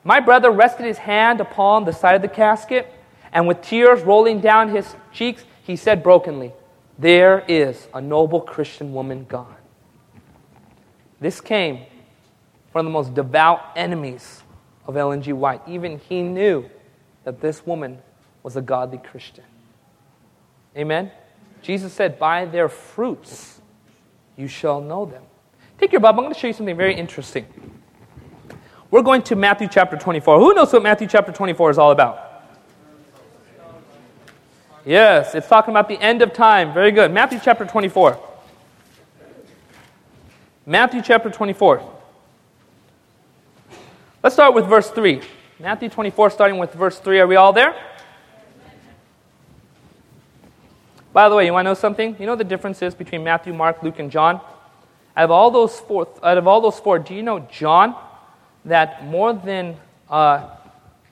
[0.05, 2.93] My brother rested his hand upon the side of the casket,
[3.33, 6.53] and with tears rolling down his cheeks, he said brokenly,
[6.99, 9.55] There is a noble Christian woman gone.
[11.21, 11.85] This came
[12.73, 14.43] from the most devout enemies
[14.87, 15.33] of Ellen G.
[15.33, 15.61] White.
[15.67, 16.71] Even he knew
[17.29, 17.99] that this woman
[18.43, 19.45] was a godly Christian.
[20.75, 21.11] Amen?
[21.61, 23.61] Jesus said, By their fruits
[24.35, 25.23] you shall know them.
[25.77, 26.21] Take your Bible.
[26.21, 27.45] I'm going to show you something very interesting.
[28.91, 30.39] We're going to Matthew chapter 24.
[30.39, 32.47] Who knows what Matthew chapter 24 is all about?
[34.87, 36.73] Yes, it's talking about the end of time.
[36.73, 37.13] Very good.
[37.13, 38.19] Matthew chapter 24.
[40.65, 41.93] Matthew chapter 24.
[44.23, 45.21] Let's start with verse 3.
[45.61, 47.19] Matthew 24, starting with verse 3.
[47.19, 47.75] Are we all there?
[51.13, 52.15] By the way, you want to know something?
[52.21, 54.37] You know the differences between Matthew, Mark, Luke, and John?
[55.17, 57.97] Out of all those four, out of all those four do you know John
[58.65, 59.77] that more than
[60.09, 60.49] uh,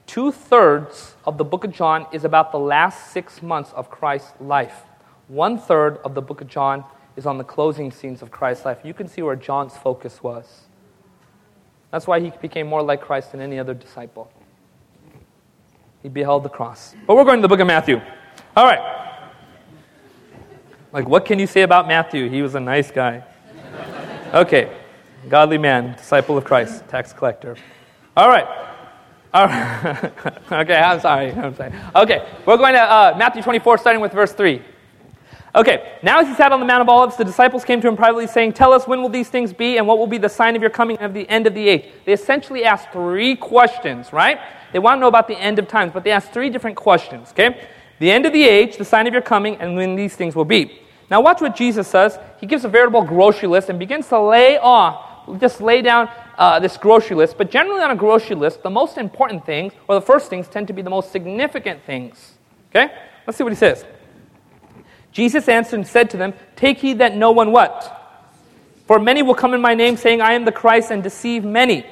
[0.06, 4.32] two thirds of the book of John is about the last six months of Christ's
[4.38, 4.82] life?
[5.26, 6.84] One third of the book of John
[7.16, 8.78] is on the closing scenes of Christ's life.
[8.84, 10.66] You can see where John's focus was.
[11.90, 14.30] That's why he became more like Christ than any other disciple.
[16.02, 16.94] He beheld the cross.
[17.06, 18.00] But we're going to the book of Matthew.
[18.56, 19.22] All right.
[20.92, 22.28] Like, what can you say about Matthew?
[22.28, 23.24] He was a nice guy.
[24.32, 24.72] Okay.
[25.28, 27.56] Godly man, disciple of Christ, tax collector.
[28.16, 28.46] All right.
[29.34, 30.12] All right.
[30.52, 31.32] okay, I'm sorry.
[31.32, 31.72] I'm sorry.
[31.94, 34.62] Okay, we're going to uh, Matthew 24, starting with verse 3.
[35.56, 37.96] Okay, now as he sat on the Mount of Olives, the disciples came to him
[37.96, 40.54] privately, saying, Tell us when will these things be, and what will be the sign
[40.54, 41.86] of your coming and of the end of the age?
[42.04, 44.38] They essentially asked three questions, right?
[44.74, 47.30] They want to know about the end of times, but they asked three different questions,
[47.30, 47.66] okay?
[48.00, 50.44] The end of the age, the sign of your coming, and when these things will
[50.44, 50.78] be.
[51.10, 52.18] Now, watch what Jesus says.
[52.38, 56.60] He gives a veritable grocery list and begins to lay off, just lay down uh,
[56.60, 57.38] this grocery list.
[57.38, 60.66] But generally, on a grocery list, the most important things, or the first things, tend
[60.66, 62.34] to be the most significant things.
[62.68, 62.92] Okay?
[63.26, 63.86] Let's see what he says.
[65.16, 67.90] Jesus answered and said to them, Take heed that no one what?
[68.86, 71.86] For many will come in my name, saying, I am the Christ, and deceive many.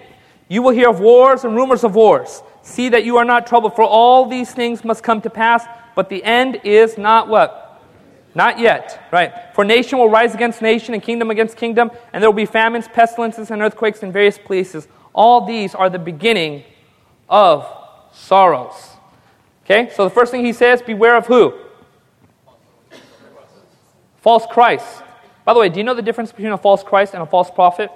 [0.47, 2.43] You will hear of wars and rumors of wars.
[2.61, 5.65] See that you are not troubled, for all these things must come to pass,
[5.97, 7.83] but the end is not what?
[8.35, 9.33] Not yet, right?
[9.55, 12.89] For nation will rise against nation and kingdom against kingdom, and there will be famines,
[12.89, 14.87] pestilences, and earthquakes in various places.
[15.15, 16.63] All these are the beginning
[17.31, 17.67] of
[18.13, 18.91] sorrows.
[19.65, 21.64] Okay, so the first thing he says, beware of who?
[24.25, 25.03] False Christ.
[25.45, 27.51] By the way, do you know the difference between a false Christ and a false
[27.51, 27.91] prophet?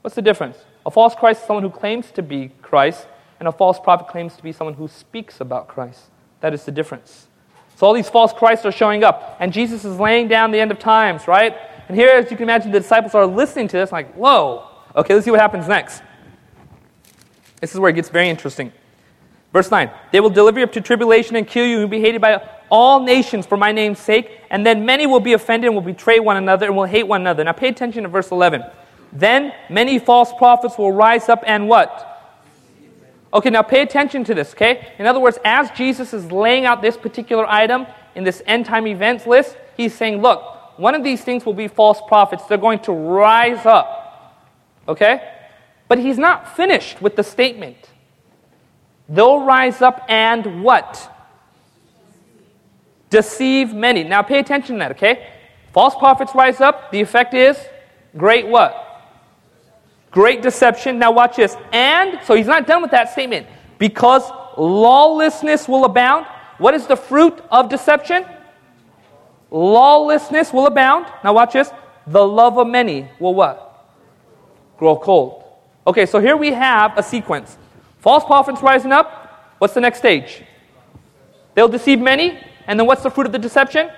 [0.00, 0.56] What's the difference?
[0.86, 3.08] A false Christ is someone who claims to be Christ,
[3.40, 6.02] and a false prophet claims to be someone who speaks about Christ.
[6.38, 7.26] That is the difference.
[7.74, 10.70] So all these false Christs are showing up, and Jesus is laying down the end
[10.70, 11.56] of times, right?
[11.88, 14.68] And here, as you can imagine, the disciples are listening to this, like, whoa.
[14.94, 16.00] Okay, let's see what happens next.
[17.60, 18.72] This is where it gets very interesting.
[19.52, 22.20] Verse 9 They will deliver you up to tribulation and kill you and be hated
[22.20, 25.82] by all nations for my name's sake, and then many will be offended and will
[25.82, 27.44] betray one another and will hate one another.
[27.44, 28.64] Now pay attention to verse 11.
[29.12, 32.04] Then many false prophets will rise up and what?
[33.32, 34.92] Okay, now pay attention to this, okay?
[34.98, 38.86] In other words, as Jesus is laying out this particular item in this end time
[38.86, 42.44] events list, he's saying, look, one of these things will be false prophets.
[42.44, 44.38] They're going to rise up,
[44.86, 45.34] okay?
[45.88, 47.76] But he's not finished with the statement.
[49.08, 51.10] They'll rise up and what?
[53.10, 54.04] Deceive many.
[54.04, 55.28] Now pay attention to that, okay?
[55.72, 56.90] False prophets rise up.
[56.90, 57.58] The effect is
[58.16, 58.88] great what?
[60.10, 60.98] Great deception.
[60.98, 61.56] Now, watch this.
[61.72, 63.46] And, so he's not done with that statement.
[63.78, 64.22] Because
[64.56, 66.26] lawlessness will abound.
[66.58, 68.24] What is the fruit of deception?
[69.50, 71.06] Lawlessness will abound.
[71.22, 71.70] Now, watch this.
[72.06, 73.86] The love of many will what?
[74.78, 75.44] Grow cold.
[75.86, 77.56] Okay, so here we have a sequence.
[78.00, 79.54] False prophets rising up.
[79.58, 80.42] What's the next stage?
[81.54, 82.38] They'll deceive many.
[82.68, 83.90] And then what's the fruit of the deception?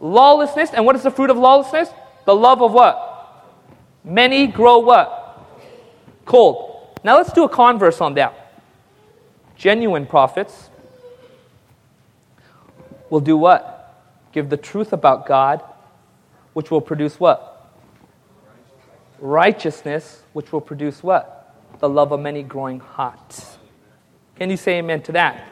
[0.00, 0.70] Lawlessness.
[0.70, 1.90] And what is the fruit of lawlessness?
[2.24, 3.46] The love of what?
[4.02, 5.22] Many grow what?
[6.24, 6.98] cold.
[7.04, 8.52] Now let's do a converse on that.
[9.56, 10.70] Genuine prophets
[13.10, 13.68] will do what?
[14.32, 15.62] Give the truth about God,
[16.52, 17.70] which will produce what?
[19.20, 21.54] Righteousness, which will produce what?
[21.80, 23.58] The love of many growing hot.
[24.36, 25.44] Can you say amen to that?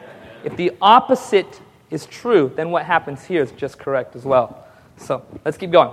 [0.43, 4.65] If the opposite is true, then what happens here is just correct as well.
[4.97, 5.91] So let's keep going.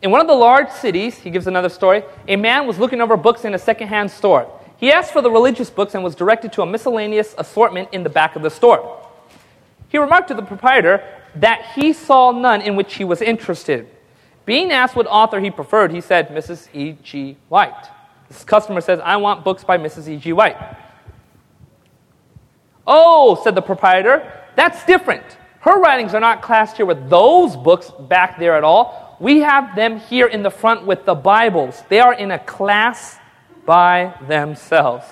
[0.00, 3.16] In one of the large cities, he gives another story, a man was looking over
[3.16, 4.48] books in a secondhand store.
[4.76, 8.08] He asked for the religious books and was directed to a miscellaneous assortment in the
[8.08, 9.04] back of the store.
[9.88, 11.02] He remarked to the proprietor
[11.34, 13.88] that he saw none in which he was interested.
[14.44, 16.68] Being asked what author he preferred, he said, Mrs.
[16.72, 17.36] E.G.
[17.48, 17.88] White.
[18.28, 20.08] This customer says, I want books by Mrs.
[20.08, 20.32] E.G.
[20.32, 20.56] White.
[22.90, 25.22] Oh, said the proprietor, that's different.
[25.60, 29.18] Her writings are not classed here with those books back there at all.
[29.20, 31.82] We have them here in the front with the Bibles.
[31.90, 33.18] They are in a class
[33.66, 35.04] by themselves.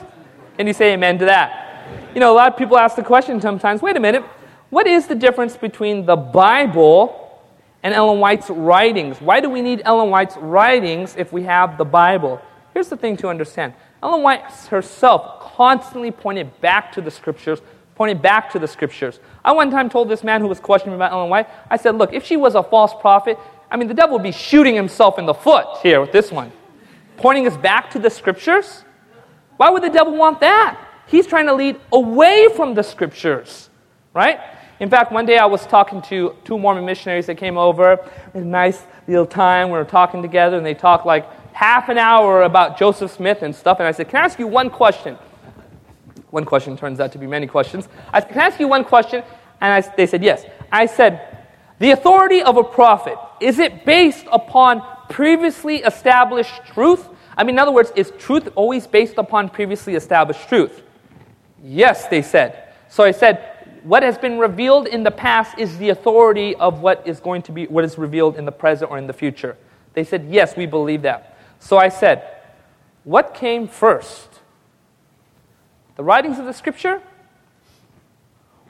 [0.56, 1.86] Can you say amen to that?
[2.14, 4.24] You know, a lot of people ask the question sometimes wait a minute,
[4.70, 7.42] what is the difference between the Bible
[7.82, 9.20] and Ellen White's writings?
[9.20, 12.40] Why do we need Ellen White's writings if we have the Bible?
[12.72, 13.74] Here's the thing to understand
[14.06, 17.60] Ellen White herself constantly pointed back to the scriptures,
[17.96, 19.18] pointed back to the scriptures.
[19.44, 22.12] I one time told this man who was questioning about Ellen White, I said, Look,
[22.12, 23.36] if she was a false prophet,
[23.68, 26.52] I mean, the devil would be shooting himself in the foot here with this one,
[27.16, 28.84] pointing us back to the scriptures.
[29.56, 30.78] Why would the devil want that?
[31.08, 33.70] He's trying to lead away from the scriptures,
[34.14, 34.38] right?
[34.78, 37.98] In fact, one day I was talking to two Mormon missionaries that came over.
[38.34, 39.70] A nice little time.
[39.70, 43.56] We were talking together, and they talked like half an hour about Joseph Smith and
[43.56, 43.78] stuff.
[43.78, 45.16] And I said, Can I ask you one question?
[46.28, 47.88] One question turns out to be many questions.
[48.12, 49.24] I said, Can I ask you one question?
[49.62, 50.44] And I, they said, Yes.
[50.70, 51.46] I said,
[51.78, 57.08] The authority of a prophet, is it based upon previously established truth?
[57.38, 60.82] I mean, in other words, is truth always based upon previously established truth?
[61.64, 62.74] Yes, they said.
[62.90, 67.06] So I said, what has been revealed in the past is the authority of what
[67.06, 69.56] is going to be what is revealed in the present or in the future.
[69.94, 71.35] They said, "Yes, we believe that."
[71.66, 72.22] So I said,
[73.02, 74.40] "What came first?
[75.96, 77.02] The writings of the scripture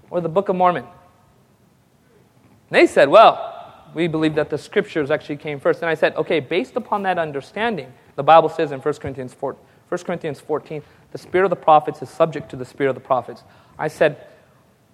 [0.08, 5.36] or the Book of Mormon?" And they said, "Well, we believe that the scriptures actually
[5.36, 5.82] came first.
[5.82, 9.56] And I said, "Okay, based upon that understanding, the Bible says in 1 Corinthians 4,
[9.90, 10.82] 1 Corinthians 14,
[11.12, 13.44] the spirit of the prophets is subject to the spirit of the prophets."
[13.78, 14.26] I said,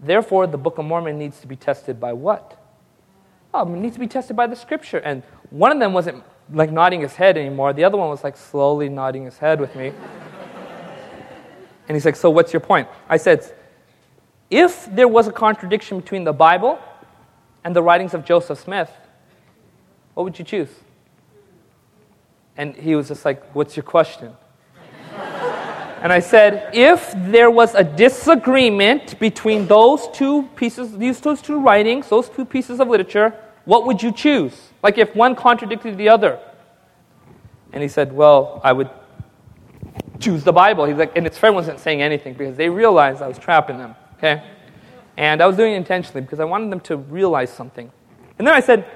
[0.00, 2.56] Therefore, the Book of Mormon needs to be tested by what?
[3.54, 4.98] Oh, it needs to be tested by the scripture.
[4.98, 7.72] And one of them wasn't like nodding his head anymore.
[7.72, 9.92] The other one was like slowly nodding his head with me.
[11.88, 12.88] and he's like, So what's your point?
[13.08, 13.54] I said,
[14.50, 16.78] If there was a contradiction between the Bible
[17.64, 18.90] and the writings of Joseph Smith,
[20.14, 20.70] what would you choose?
[22.56, 24.34] And he was just like, What's your question?
[26.02, 32.08] And I said, if there was a disagreement between those two pieces, these two writings,
[32.08, 33.32] those two pieces of literature,
[33.64, 34.70] what would you choose?
[34.82, 36.38] Like if one contradicted the other.
[37.72, 38.90] And he said, well, I would
[40.20, 40.84] choose the Bible.
[40.84, 43.94] He's like, and his friend wasn't saying anything because they realized I was trapping them.
[44.18, 44.42] Okay?
[45.16, 47.90] And I was doing it intentionally because I wanted them to realize something.
[48.38, 48.86] And then I said,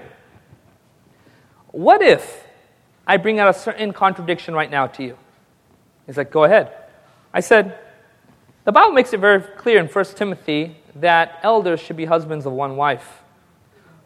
[1.68, 2.44] what if
[3.06, 5.18] I bring out a certain contradiction right now to you?
[6.06, 6.72] He's like, go ahead.
[7.32, 7.78] I said,
[8.64, 12.52] the Bible makes it very clear in 1 Timothy that elders should be husbands of
[12.52, 13.22] one wife.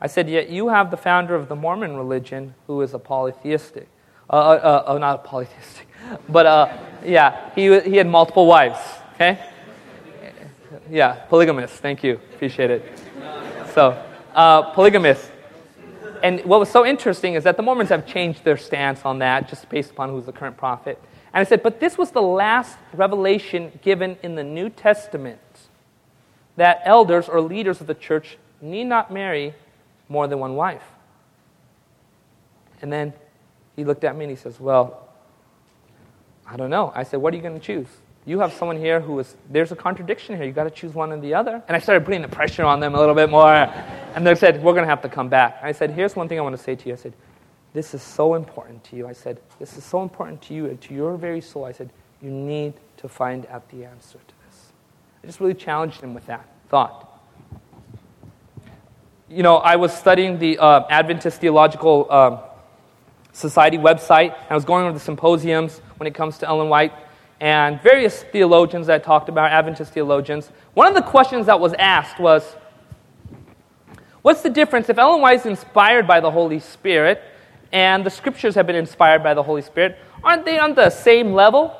[0.01, 3.87] I said, yet you have the founder of the Mormon religion who is a polytheistic.
[4.31, 5.89] Uh, uh, uh, not a polytheistic,
[6.29, 8.79] but uh, yeah, he, he had multiple wives,
[9.15, 9.45] okay?
[10.89, 12.99] Yeah, polygamous, thank you, appreciate it.
[13.75, 14.01] So,
[14.35, 15.31] uh, polygamous.
[16.23, 19.49] And what was so interesting is that the Mormons have changed their stance on that
[19.49, 21.03] just based upon who's the current prophet.
[21.33, 25.41] And I said, but this was the last revelation given in the New Testament
[26.57, 29.55] that elders or leaders of the church need not marry
[30.11, 30.85] more than one wife.
[32.83, 33.15] And then
[33.77, 35.09] he looked at me and he says, Well,
[36.47, 36.93] I don't know.
[36.95, 37.89] I said, What are you going to choose?
[38.27, 40.45] You have someone here who is, there's a contradiction here.
[40.45, 41.63] You've got to choose one or the other.
[41.67, 43.55] And I started putting the pressure on them a little bit more.
[43.55, 45.61] And they said, We're going to have to come back.
[45.63, 46.93] I said, Here's one thing I want to say to you.
[46.93, 47.15] I said,
[47.73, 49.07] this is so important to you.
[49.07, 51.65] I said, This is so important to you and to your very soul.
[51.65, 54.73] I said, You need to find out the answer to this.
[55.23, 57.10] I just really challenged him with that thought.
[59.33, 62.41] You know, I was studying the uh, Adventist Theological um,
[63.33, 64.35] Society website.
[64.35, 66.93] and I was going over the symposiums when it comes to Ellen White
[67.39, 70.51] and various theologians that talked about, Adventist theologians.
[70.75, 72.57] One of the questions that was asked was,
[74.23, 77.23] What's the difference if Ellen White is inspired by the Holy Spirit
[77.71, 81.35] and the scriptures have been inspired by the Holy Spirit, aren't they on the same
[81.35, 81.77] level?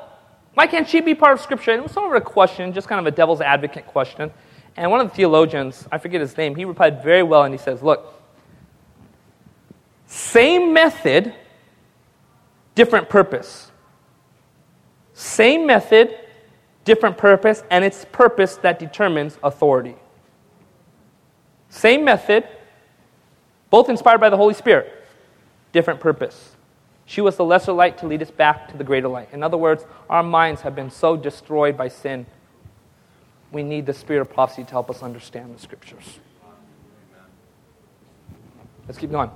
[0.53, 1.71] Why can't she be part of scripture?
[1.71, 4.31] And it was sort of a question, just kind of a devil's advocate question.
[4.77, 7.57] And one of the theologians, I forget his name, he replied very well and he
[7.57, 8.13] says, Look,
[10.07, 11.33] same method,
[12.75, 13.71] different purpose.
[15.13, 16.17] Same method,
[16.85, 19.95] different purpose, and it's purpose that determines authority.
[21.69, 22.47] Same method,
[23.69, 25.01] both inspired by the Holy Spirit
[25.71, 26.55] different purpose.
[27.05, 29.29] She was the lesser light to lead us back to the greater light.
[29.33, 32.25] In other words, our minds have been so destroyed by sin.
[33.51, 36.19] We need the spirit of prophecy to help us understand the scriptures.
[38.87, 39.29] Let's keep going.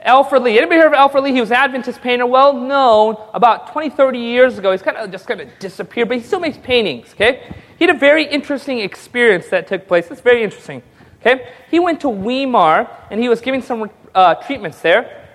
[0.00, 0.58] Alfred Lee.
[0.58, 1.32] Anybody heard of Alfred Lee?
[1.32, 4.70] He was an Adventist painter, well known about 20, 30 years ago.
[4.70, 7.54] He's kind of just kind of disappeared, but he still makes paintings, okay?
[7.78, 10.10] He had a very interesting experience that took place.
[10.10, 10.82] It's very interesting,
[11.20, 11.48] okay?
[11.70, 15.28] He went to Weimar, and he was giving some uh, treatments there.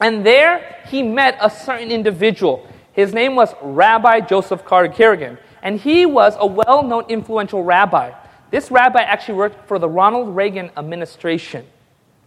[0.00, 2.66] And there he met a certain individual.
[2.92, 5.38] His name was Rabbi Joseph Carter Kerrigan.
[5.62, 8.12] And he was a well known, influential rabbi.
[8.50, 11.64] This rabbi actually worked for the Ronald Reagan administration.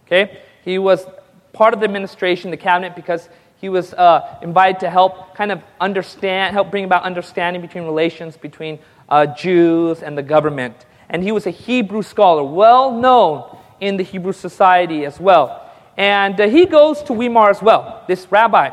[0.06, 0.40] Okay?
[0.64, 1.06] He was
[1.52, 3.28] part of the administration, the cabinet, because
[3.58, 8.36] he was uh, invited to help kind of understand, help bring about understanding between relations
[8.36, 8.78] between
[9.08, 10.86] uh, Jews and the government.
[11.08, 15.62] And he was a Hebrew scholar, well known in the Hebrew society as well.
[15.96, 18.70] And uh, he goes to Weimar as well, this rabbi,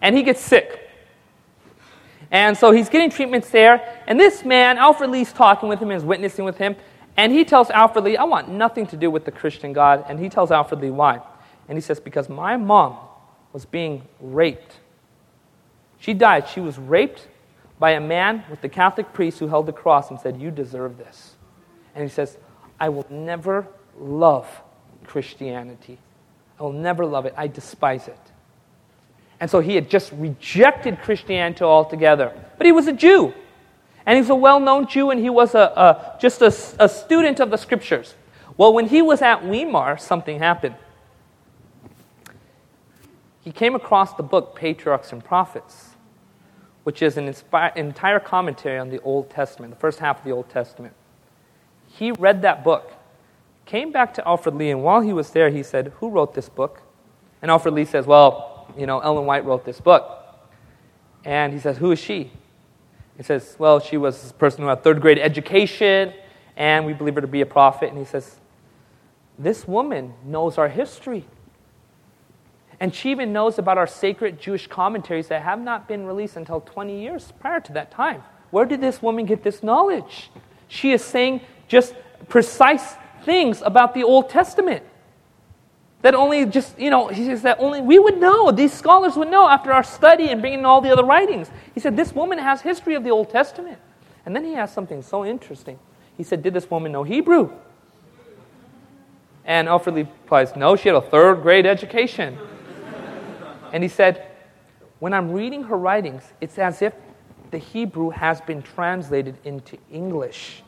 [0.00, 0.83] and he gets sick.
[2.30, 4.02] And so he's getting treatments there.
[4.06, 6.76] And this man, Alfred Lee's talking with him and is witnessing with him.
[7.16, 10.04] And he tells Alfred Lee, I want nothing to do with the Christian God.
[10.08, 11.20] And he tells Alfred Lee why.
[11.68, 12.96] And he says, Because my mom
[13.52, 14.80] was being raped.
[15.98, 16.48] She died.
[16.48, 17.28] She was raped
[17.78, 20.98] by a man with the Catholic priest who held the cross and said, You deserve
[20.98, 21.34] this.
[21.94, 22.36] And he says,
[22.80, 23.66] I will never
[23.96, 24.48] love
[25.04, 25.98] Christianity.
[26.58, 27.34] I will never love it.
[27.36, 28.18] I despise it.
[29.44, 32.32] And so he had just rejected Christianity altogether.
[32.56, 33.34] But he was a Jew.
[34.06, 36.46] And he's a well known Jew, and he was a, a just a,
[36.82, 38.14] a student of the scriptures.
[38.56, 40.76] Well, when he was at Weimar, something happened
[43.42, 45.90] he came across the book Patriarchs and Prophets,
[46.84, 50.30] which is an inspi- entire commentary on the Old Testament, the first half of the
[50.30, 50.94] Old Testament.
[51.86, 52.94] He read that book,
[53.66, 56.48] came back to Alfred Lee, and while he was there, he said, Who wrote this
[56.48, 56.80] book?
[57.42, 60.20] And Alfred Lee says, Well, you know, Ellen White wrote this book.
[61.24, 62.30] And he says, Who is she?
[63.16, 66.12] He says, Well, she was a person who had third grade education,
[66.56, 67.88] and we believe her to be a prophet.
[67.88, 68.36] And he says,
[69.38, 71.24] This woman knows our history.
[72.80, 76.60] And she even knows about our sacred Jewish commentaries that have not been released until
[76.60, 78.22] 20 years prior to that time.
[78.50, 80.30] Where did this woman get this knowledge?
[80.68, 81.94] She is saying just
[82.28, 82.94] precise
[83.24, 84.84] things about the Old Testament.
[86.04, 89.30] That only just, you know, he says that only we would know, these scholars would
[89.30, 91.50] know after our study and bringing in all the other writings.
[91.72, 93.78] He said, This woman has history of the Old Testament.
[94.26, 95.78] And then he asked something so interesting.
[96.18, 97.50] He said, Did this woman know Hebrew?
[99.46, 102.36] And Alfred Lee replies, No, she had a third grade education.
[103.72, 104.26] And he said,
[104.98, 106.92] When I'm reading her writings, it's as if
[107.50, 110.63] the Hebrew has been translated into English.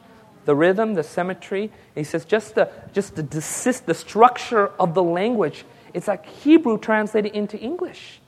[0.47, 5.03] The rhythm, the symmetry, he says, just the, just the, the, the structure of the
[5.03, 8.21] language, it's like Hebrew translated into English.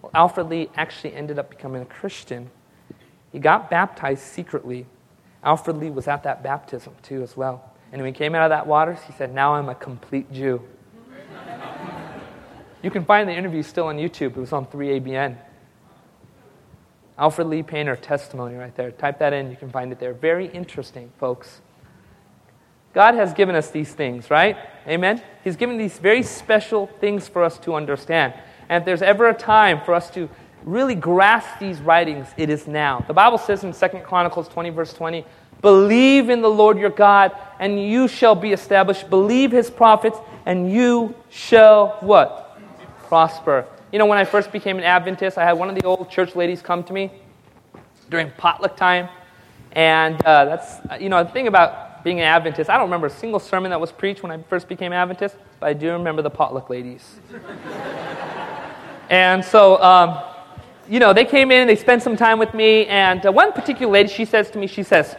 [0.00, 2.50] Well, Alfred Lee actually ended up becoming a Christian.
[3.32, 4.86] He got baptized secretly.
[5.42, 7.72] Alfred Lee was at that baptism too, as well.
[7.92, 10.62] And when he came out of that water, he said, Now I'm a complete Jew.
[12.80, 14.36] You can find the interview still on YouTube.
[14.36, 15.36] It was on 3ABN.
[17.18, 18.90] Alfred Lee Painter testimony right there.
[18.92, 20.12] Type that in, you can find it there.
[20.12, 21.60] Very interesting, folks.
[22.94, 24.56] God has given us these things, right?
[24.86, 25.22] Amen?
[25.44, 28.34] He's given these very special things for us to understand.
[28.68, 30.28] And if there's ever a time for us to
[30.64, 33.04] really grasp these writings, it is now.
[33.06, 35.24] The Bible says in 2 Chronicles 20, verse 20,
[35.60, 39.10] Believe in the Lord your God, and you shall be established.
[39.10, 42.48] Believe his prophets, and you shall what?
[43.08, 43.66] prosper.
[43.90, 46.36] You know, when I first became an Adventist, I had one of the old church
[46.36, 47.10] ladies come to me
[48.10, 49.08] during potluck time.
[49.72, 53.10] And uh, that's, you know, the thing about being an Adventist, I don't remember a
[53.10, 56.28] single sermon that was preached when I first became Adventist, but I do remember the
[56.28, 57.16] potluck ladies.
[59.08, 60.22] and so, um,
[60.86, 63.90] you know, they came in, they spent some time with me, and uh, one particular
[63.90, 65.16] lady, she says to me, she says,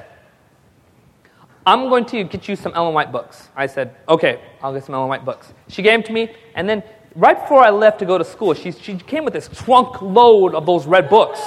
[1.65, 3.49] I'm going to get you some Ellen White books.
[3.55, 5.53] I said, okay, I'll get some Ellen White books.
[5.70, 6.84] She gave them to me, and then
[7.16, 10.55] right before I left to go to school, she, she came with this trunk load
[10.55, 11.39] of those red books.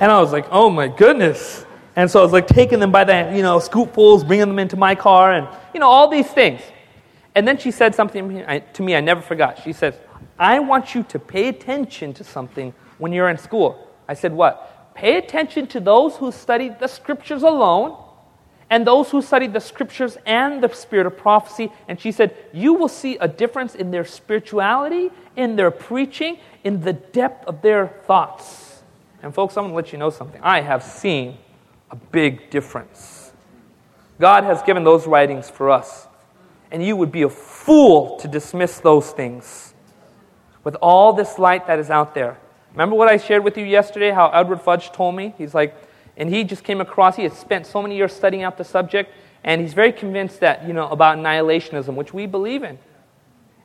[0.00, 1.64] And I was like, oh my goodness.
[1.94, 4.76] And so I was like taking them by the, you know, scoopfuls, bringing them into
[4.76, 6.62] my car, and, you know, all these things.
[7.34, 9.62] And then she said something to me I never forgot.
[9.62, 9.94] She says,
[10.38, 13.88] I want you to pay attention to something when you're in school.
[14.08, 14.94] I said, what?
[14.94, 18.01] Pay attention to those who study the scriptures alone
[18.72, 21.70] and those who study the scriptures and the spirit of prophecy.
[21.88, 26.80] And she said, You will see a difference in their spirituality, in their preaching, in
[26.80, 28.82] the depth of their thoughts.
[29.22, 30.40] And, folks, I'm going to let you know something.
[30.42, 31.36] I have seen
[31.90, 33.32] a big difference.
[34.18, 36.06] God has given those writings for us.
[36.70, 39.74] And you would be a fool to dismiss those things.
[40.64, 42.38] with all this light that is out there.
[42.72, 45.34] Remember what I shared with you yesterday, how Edward Fudge told me?
[45.36, 45.74] He's like,
[46.16, 49.12] and he just came across, he had spent so many years studying out the subject,
[49.44, 52.78] and he's very convinced that, you know, about annihilationism, which we believe in.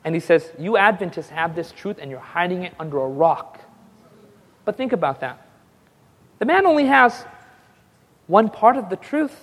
[0.04, 3.60] And he says, You Adventists have this truth and you're hiding it under a rock.
[4.64, 5.46] But think about that.
[6.38, 7.24] The man only has
[8.26, 9.36] one part of the truth.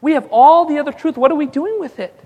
[0.00, 1.16] We have all the other truth.
[1.16, 2.18] What are we doing with it?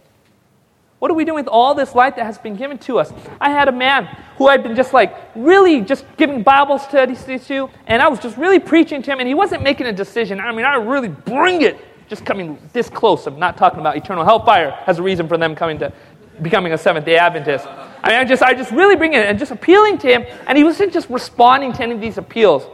[0.99, 3.13] What are we doing with all this light that has been given to us?
[3.41, 4.09] I had a man
[4.39, 8.39] who I'd been just like really just giving Bible studies to, and I was just
[8.39, 10.41] really preaching to him, and he wasn't making a decision.
[10.41, 11.77] I mean, I really bring it,
[12.09, 13.27] just coming this close.
[13.27, 15.93] I'm not talking about eternal hellfire as a reason for them coming to
[16.41, 17.67] becoming a Seventh Day Adventist.
[17.67, 20.57] I mean, I just I just really bring it and just appealing to him, and
[20.57, 22.65] he wasn't just responding to any of these appeals.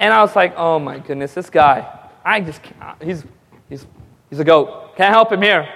[0.00, 1.86] And I was like, oh my goodness, this guy,
[2.24, 2.60] I just
[3.00, 3.24] he's
[3.68, 3.86] he's
[4.28, 4.96] he's a goat.
[4.96, 5.68] Can't help him here.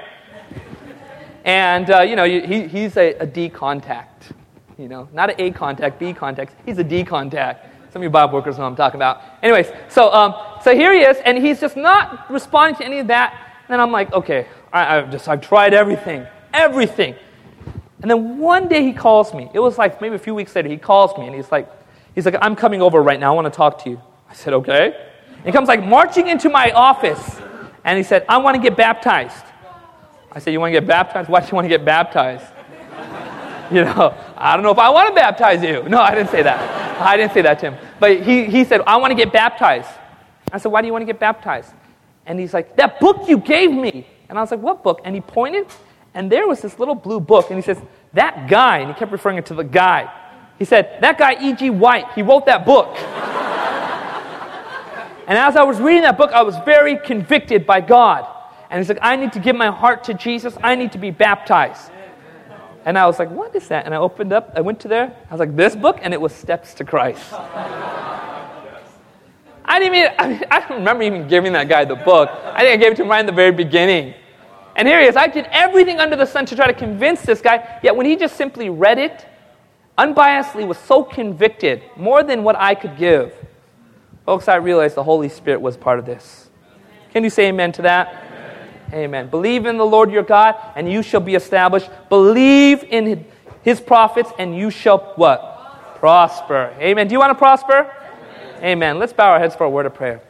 [1.45, 4.33] And, uh, you know, he, he's a, a D contact.
[4.81, 6.55] You know, not an A contact, B contact.
[6.65, 7.67] He's a D contact.
[7.93, 9.21] Some of you Bible workers know what I'm talking about.
[9.43, 13.09] Anyways, so, um, so here he is, and he's just not responding to any of
[13.09, 13.35] that.
[13.61, 17.15] And then I'm like, okay, I, I've just, I've tried everything, everything.
[18.01, 19.51] And then one day he calls me.
[19.53, 21.69] It was like maybe a few weeks later, he calls me, and he's like,
[22.15, 23.33] he's like, I'm coming over right now.
[23.33, 24.01] I want to talk to you.
[24.31, 25.09] I said, okay.
[25.37, 27.39] And he comes like marching into my office,
[27.85, 29.45] and he said, I want to get baptized.
[30.33, 31.29] I said, You want to get baptized?
[31.29, 32.47] Why do you want to get baptized?
[33.75, 35.89] you know, I don't know if I want to baptize you.
[35.89, 37.01] No, I didn't say that.
[37.01, 37.79] I didn't say that to him.
[38.01, 39.89] But he, he said, I want to get baptized.
[40.53, 41.73] I said, Why do you want to get baptized?
[42.27, 44.07] And he's like, That book you gave me.
[44.29, 45.01] And I was like, What book?
[45.05, 45.67] And he pointed,
[46.15, 47.51] and there was this little blue book.
[47.51, 47.79] And he says,
[48.15, 50.13] That guy, and he kept referring it to the guy.
[50.59, 51.71] He said, That guy, E.G.
[51.71, 52.89] White, he wrote that book.
[55.29, 58.27] and as I was reading that book, I was very convicted by God.
[58.69, 60.57] And he's like, I need to give my heart to Jesus.
[60.63, 61.91] I need to be baptized.
[62.85, 63.85] And I was like, what is that?
[63.85, 65.15] And I opened up, I went to there.
[65.29, 65.99] I was like, this book?
[66.03, 67.33] And it was Steps to Christ.
[69.65, 72.29] I didn't even, I, mean, I don't remember even giving that guy the book.
[72.31, 74.15] I think I gave it to him right in the very beginning.
[74.75, 75.17] And here he is.
[75.17, 77.79] I did everything under the sun to try to convince this guy.
[77.83, 79.27] Yet when he just simply read it,
[79.99, 83.35] unbiasedly was so convicted, more than what I could give.
[84.25, 86.49] Folks, I realized the Holy Spirit was part of this.
[87.13, 88.30] Can you say amen to that?
[88.93, 89.29] Amen.
[89.29, 91.89] Believe in the Lord your God, and you shall be established.
[92.09, 93.25] Believe in
[93.63, 95.97] his prophets, and you shall what?
[95.97, 96.75] Prosper.
[96.79, 97.09] Amen.
[97.09, 97.93] Do you want to prosper?
[98.59, 98.65] Amen.
[98.65, 98.99] Amen.
[98.99, 100.21] Let's bow our heads for a word of prayer.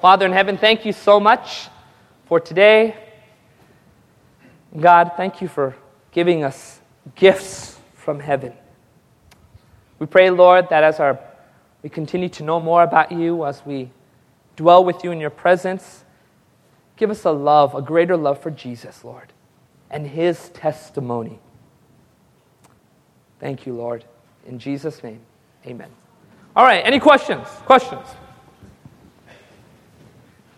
[0.00, 1.68] Father in heaven, thank you so much
[2.26, 2.96] for today.
[4.78, 5.76] God, thank you for
[6.12, 6.80] giving us
[7.14, 8.52] gifts from heaven.
[9.98, 11.18] We pray, Lord, that as our
[11.82, 13.90] we continue to know more about you, as we
[14.54, 16.01] dwell with you in your presence,
[16.96, 19.32] Give us a love, a greater love for Jesus, Lord,
[19.90, 21.38] and his testimony.
[23.40, 24.04] Thank you, Lord.
[24.46, 25.20] In Jesus' name,
[25.66, 25.90] amen.
[26.54, 27.46] All right, any questions?
[27.64, 28.06] Questions?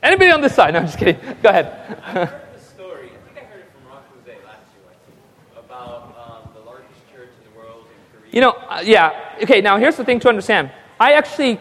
[0.03, 0.75] Anybody on this side?
[0.75, 1.17] No, I'm just kidding.
[1.43, 1.67] Go ahead.
[2.03, 3.09] Heard the story.
[3.09, 7.31] I think I heard it from Rock Jose last year, About um the largest church
[7.39, 8.31] in the world in Korea.
[8.31, 9.37] You know, uh, yeah.
[9.43, 10.71] Okay, now here's the thing to understand.
[11.01, 11.59] I actually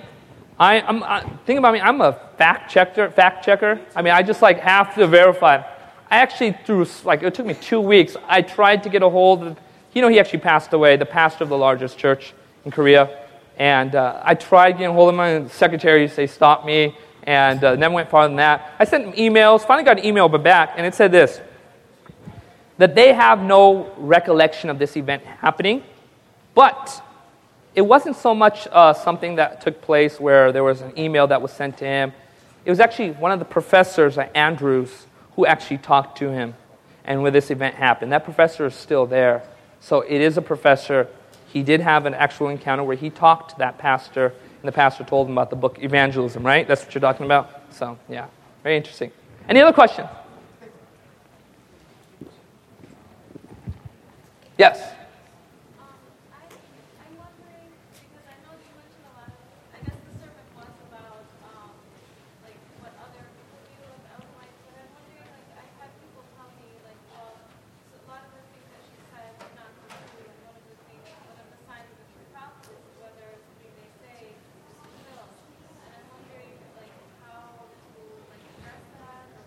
[0.60, 3.80] I, am I, think about me, I'm a fact checker, fact checker.
[3.96, 5.64] I mean, I just like have to verify.
[6.10, 9.44] I actually, through, like, it took me two weeks, I tried to get a hold
[9.44, 9.58] of,
[9.94, 12.34] you know, he actually passed away, the pastor of the largest church
[12.66, 13.26] in Korea.
[13.58, 17.76] And uh, I tried getting a hold of my secretary, they stopped me, and uh,
[17.76, 18.74] never went farther than that.
[18.80, 21.42] I sent emails, finally got an email back, and it said this
[22.80, 25.84] that they have no recollection of this event happening,
[26.56, 27.04] but
[27.76, 31.42] it wasn't so much uh, something that took place where there was an email that
[31.42, 32.14] was sent to him.
[32.66, 36.54] It was actually one of the professors at Andrews who actually talked to him
[37.04, 38.12] and when this event happened.
[38.12, 39.44] That professor is still there.
[39.80, 41.08] So it is a professor.
[41.52, 45.04] He did have an actual encounter where he talked to that pastor, and the pastor
[45.04, 46.68] told him about the book Evangelism, right?
[46.68, 47.64] That's what you're talking about?
[47.72, 48.28] So, yeah,
[48.64, 49.12] very interesting.
[49.50, 50.08] Any other questions?
[54.58, 54.94] Yes.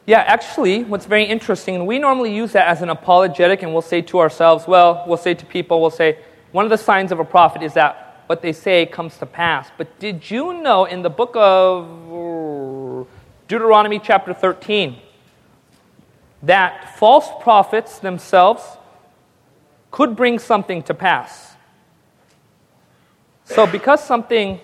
[0.06, 3.82] Yeah, actually, what's very interesting, and we normally use that as an apologetic, and we'll
[3.82, 6.18] say to ourselves, well, we'll say to people, we'll say,
[6.52, 9.68] one of the signs of a prophet is that what they say comes to pass.
[9.76, 11.88] But did you know in the book of
[13.48, 14.96] Deuteronomy, chapter 13,
[16.44, 18.62] that false prophets themselves
[19.90, 21.56] could bring something to pass?
[23.44, 24.60] So, because something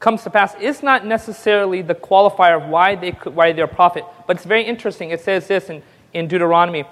[0.00, 3.68] comes to pass is not necessarily the qualifier of why, they could, why they're a
[3.68, 4.04] prophet.
[4.26, 5.10] But it's very interesting.
[5.10, 5.82] It says this in,
[6.12, 6.84] in Deuteronomy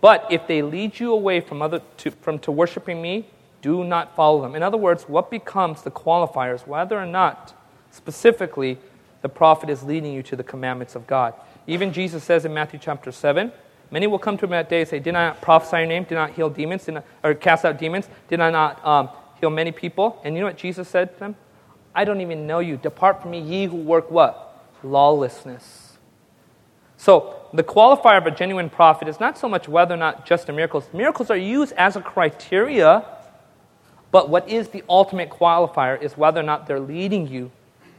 [0.00, 3.28] But if they lead you away from, other, to, from to worshiping me,
[3.62, 4.54] do not follow them.
[4.54, 7.54] In other words, what becomes the qualifiers, whether or not
[7.90, 8.78] specifically
[9.22, 11.34] the prophet is leading you to the commandments of God.
[11.66, 13.50] Even Jesus says in Matthew chapter 7,
[13.90, 16.04] Many will come to him that day and say, Did I not prophesy your name?
[16.04, 16.84] Did I not heal demons?
[16.84, 18.08] Did not, or cast out demons?
[18.28, 19.08] Did I not um,
[19.40, 20.20] heal many people?
[20.24, 21.36] And you know what Jesus said to them?
[21.96, 22.76] I don't even know you.
[22.76, 24.62] Depart from me, ye who work what?
[24.84, 25.96] Lawlessness.
[26.98, 30.46] So, the qualifier of a genuine prophet is not so much whether or not just
[30.46, 30.88] the miracles.
[30.92, 33.04] Miracles are used as a criteria,
[34.12, 37.50] but what is the ultimate qualifier is whether or not they're leading you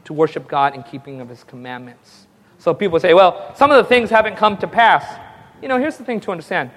[0.06, 2.28] to worship God in keeping of his commandments.
[2.60, 5.20] So people say, well, some of the things haven't come to pass.
[5.62, 6.72] You know, here's the thing to understand.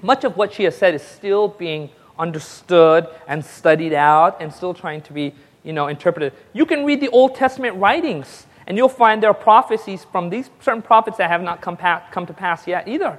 [0.00, 4.74] Much of what she has said is still being understood and studied out and still
[4.74, 5.34] trying to be
[5.64, 6.32] you know, interpreted.
[6.52, 10.50] You can read the Old Testament writings, and you'll find there are prophecies from these
[10.60, 13.18] certain prophets that have not come, pa- come to pass yet either.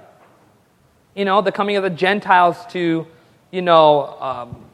[1.16, 3.06] You know, the coming of the Gentiles to,
[3.52, 4.66] you know, um,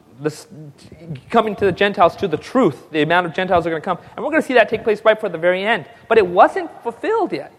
[1.30, 2.90] coming to the Gentiles to the truth.
[2.90, 3.98] The amount of Gentiles are going to come.
[4.16, 5.86] And we're going to see that take place right for the very end.
[6.08, 7.52] But it wasn't fulfilled yet.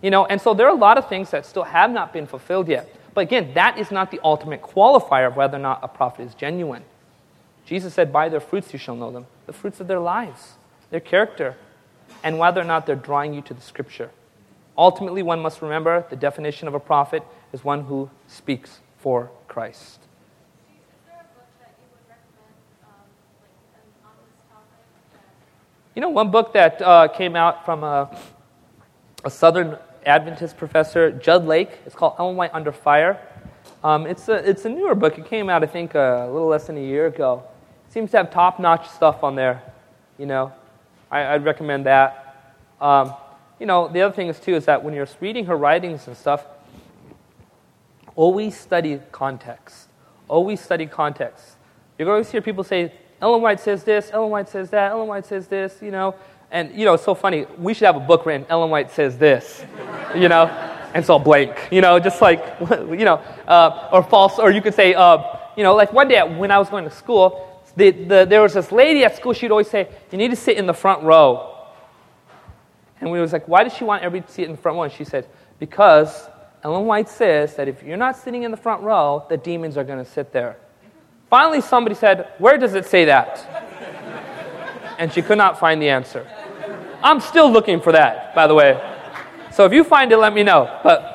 [0.00, 2.26] You know, and so there are a lot of things that still have not been
[2.26, 2.88] fulfilled yet.
[3.14, 6.34] But again, that is not the ultimate qualifier of whether or not a prophet is
[6.34, 6.82] genuine.
[7.64, 9.26] Jesus said, By their fruits you shall know them.
[9.46, 10.54] The fruits of their lives,
[10.90, 11.56] their character,
[12.22, 14.10] and whether or not they're drawing you to the scripture.
[14.76, 20.00] Ultimately, one must remember the definition of a prophet is one who speaks for Christ.
[25.94, 28.18] You know, one book that uh, came out from a,
[29.24, 33.20] a, Southern Adventist professor, Jud Lake, it's called Ellen White Under Fire.
[33.84, 35.18] Um, it's, a, it's a newer book.
[35.18, 37.42] It came out, I think, a little less than a year ago
[37.92, 39.62] seems to have top notch stuff on there.
[40.18, 40.52] You know,
[41.10, 42.54] I, would recommend that.
[42.80, 43.14] Um,
[43.60, 46.16] you know, the other thing is, too, is that when you're reading her writings and
[46.16, 46.46] stuff,
[48.16, 49.88] always study context.
[50.26, 51.56] Always study context.
[51.98, 55.26] You always hear people say, Ellen White says this, Ellen White says that, Ellen White
[55.26, 56.14] says this, you know.
[56.50, 57.46] And, you know, it's so funny.
[57.58, 59.64] We should have a book written, Ellen White says this,
[60.16, 60.46] you know,
[60.94, 63.16] and so blank, you know, just like, you know,
[63.46, 66.58] uh, or false, or you could say, uh, you know, like one day when I
[66.58, 69.88] was going to school, the, the, there was this lady at school, she'd always say,
[70.10, 71.48] You need to sit in the front row.
[73.00, 74.84] And we was like, Why does she want everybody to sit in the front row?
[74.84, 75.26] And she said,
[75.58, 76.28] Because
[76.62, 79.84] Ellen White says that if you're not sitting in the front row, the demons are
[79.84, 80.56] going to sit there.
[81.30, 83.48] Finally, somebody said, Where does it say that?
[84.98, 86.26] and she could not find the answer.
[87.02, 88.80] I'm still looking for that, by the way.
[89.50, 90.78] So if you find it, let me know.
[90.84, 91.12] But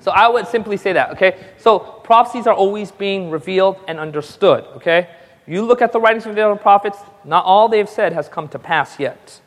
[0.00, 1.36] so I would simply say that, okay?
[1.58, 5.08] So prophecies are always being revealed and understood, okay?
[5.46, 8.48] You look at the writings of the other prophets, not all they've said has come
[8.48, 9.40] to pass yet.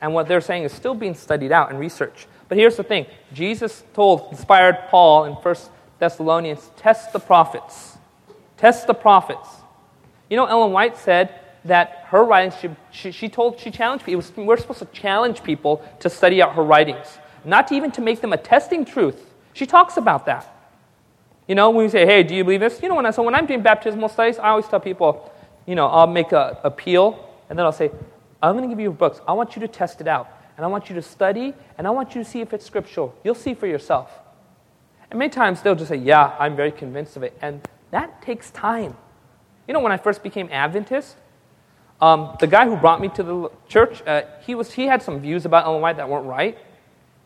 [0.00, 2.26] And what they're saying is still being studied out and researched.
[2.48, 5.54] But here's the thing Jesus told, inspired Paul in 1
[5.98, 7.96] Thessalonians, test the prophets.
[8.56, 9.48] Test the prophets.
[10.28, 11.34] You know, Ellen White said
[11.64, 14.22] that her writings, she, she, she told, she challenged people.
[14.44, 18.32] We're supposed to challenge people to study out her writings, not even to make them
[18.32, 19.32] a testing truth.
[19.52, 20.52] She talks about that.
[21.46, 22.80] You know, when we say, hey, do you believe this?
[22.82, 25.31] You know, when I, so when I'm doing baptismal studies, I always tell people,
[25.66, 27.90] you know, I'll make an appeal, and then I'll say,
[28.42, 29.20] I'm going to give you books.
[29.26, 30.28] I want you to test it out.
[30.56, 33.14] And I want you to study, and I want you to see if it's scriptural.
[33.24, 34.10] You'll see for yourself.
[35.10, 37.36] And many times they'll just say, Yeah, I'm very convinced of it.
[37.40, 38.96] And that takes time.
[39.66, 41.16] You know, when I first became Adventist,
[42.00, 45.20] um, the guy who brought me to the church, uh, he, was, he had some
[45.20, 46.58] views about Ellen White that weren't right.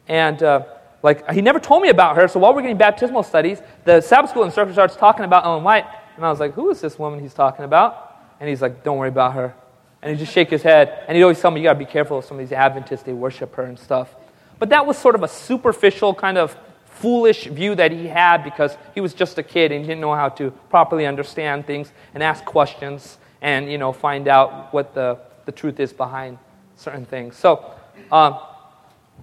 [0.06, 0.64] And uh,
[1.02, 2.28] like he never told me about her.
[2.28, 5.86] So while we're getting baptismal studies, the Sabbath school instructor starts talking about Ellen White.
[6.16, 8.05] And I was like, Who is this woman he's talking about?
[8.40, 9.54] And he's like, don't worry about her.
[10.02, 11.04] And he'd just shake his head.
[11.08, 13.02] And he'd always tell me, you got to be careful of some of these Adventists,
[13.02, 14.14] they worship her and stuff.
[14.58, 16.56] But that was sort of a superficial, kind of
[16.86, 20.14] foolish view that he had because he was just a kid and he didn't know
[20.14, 25.18] how to properly understand things and ask questions and, you know, find out what the,
[25.44, 26.38] the truth is behind
[26.76, 27.36] certain things.
[27.36, 27.74] So,
[28.10, 28.38] um,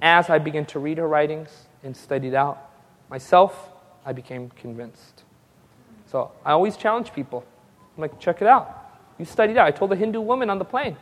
[0.02, 1.50] as I began to read her writings
[1.84, 2.70] and studied out
[3.10, 3.70] myself,
[4.06, 5.24] I became convinced.
[6.12, 7.44] So I always challenge people.
[7.96, 8.83] I'm like, check it out.
[9.18, 9.68] You studied out.
[9.68, 10.98] I told a Hindu woman on the plane.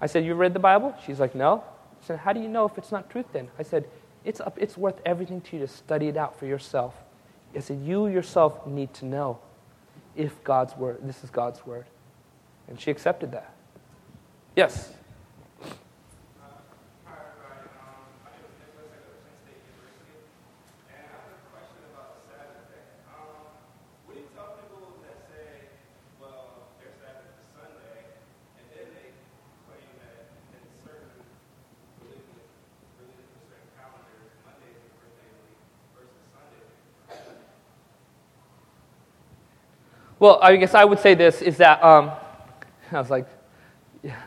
[0.00, 0.94] I said, You read the Bible?
[1.04, 1.64] She's like, No.
[2.02, 3.48] I said, How do you know if it's not truth then?
[3.58, 3.88] I said,
[4.24, 6.94] It's, up, it's worth everything to you to study it out for yourself.
[7.54, 9.38] I said, You yourself need to know
[10.16, 11.86] if God's word, this is God's word.
[12.68, 13.54] And she accepted that.
[14.56, 14.92] Yes?
[40.22, 42.12] Well, I guess I would say this is that um,
[42.92, 43.26] I was like,
[44.04, 44.22] yeah,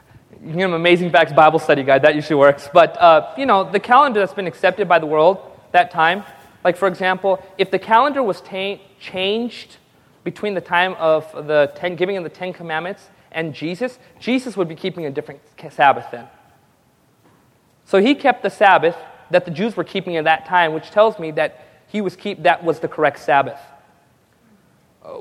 [0.45, 2.01] you an Amazing Facts Bible study guide.
[2.01, 2.67] That usually works.
[2.73, 5.37] But, uh, you know, the calendar that's been accepted by the world
[5.71, 6.25] that time,
[6.65, 9.77] like, for example, if the calendar was ta- changed
[10.25, 14.67] between the time of the ten, giving of the Ten Commandments and Jesus, Jesus would
[14.67, 15.39] be keeping a different
[15.71, 16.27] Sabbath then.
[17.85, 18.97] So he kept the Sabbath
[19.31, 22.43] that the Jews were keeping at that time, which tells me that he was keep,
[22.43, 23.61] that was the correct Sabbath.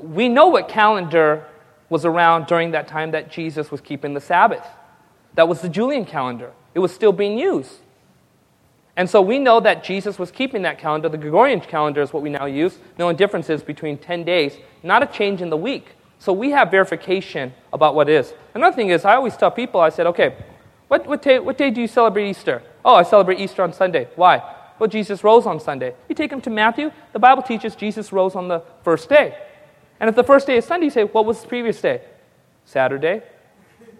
[0.01, 1.45] We know what calendar
[1.89, 4.65] was around during that time that Jesus was keeping the Sabbath.
[5.35, 6.51] That was the Julian calendar.
[6.73, 7.71] It was still being used.
[8.97, 11.09] And so we know that Jesus was keeping that calendar.
[11.09, 12.77] The Gregorian calendar is what we now use.
[12.97, 15.95] The only difference is between 10 days, not a change in the week.
[16.17, 18.33] So we have verification about what is.
[18.53, 20.35] Another thing is, I always tell people, I said, okay,
[20.87, 22.63] what, what, day, what day do you celebrate Easter?
[22.85, 24.07] Oh, I celebrate Easter on Sunday.
[24.15, 24.41] Why?
[24.79, 25.93] Well, Jesus rose on Sunday.
[26.07, 29.37] You take them to Matthew, the Bible teaches Jesus rose on the first day.
[29.99, 32.01] And if the first day is Sunday, you say, what was the previous day?
[32.65, 33.23] Saturday?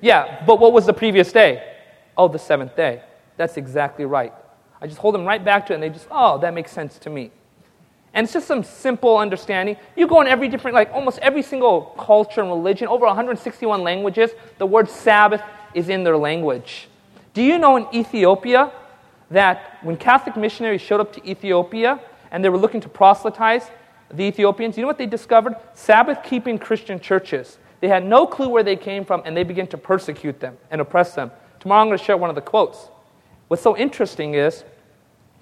[0.02, 1.74] Yeah, but what was the previous day?
[2.18, 3.02] Oh, the seventh day.
[3.38, 4.34] That's exactly right.
[4.82, 6.98] I just hold them right back to it, and they just, oh, that makes sense
[7.00, 7.32] to me.
[8.14, 9.76] And it's just some simple understanding.
[9.96, 14.32] You go in every different, like almost every single culture and religion, over 161 languages,
[14.58, 15.42] the word Sabbath
[15.74, 16.88] is in their language.
[17.34, 18.72] Do you know in Ethiopia
[19.32, 22.00] that when Catholic missionaries showed up to Ethiopia
[22.32, 23.70] and they were looking to proselytize
[24.14, 25.56] the Ethiopians, you know what they discovered?
[25.74, 27.58] Sabbath keeping Christian churches.
[27.82, 30.82] They had no clue where they came from and they began to persecute them and
[30.82, 31.32] oppress them.
[31.60, 32.88] Tomorrow I'm going to share one of the quotes.
[33.48, 34.64] What's so interesting is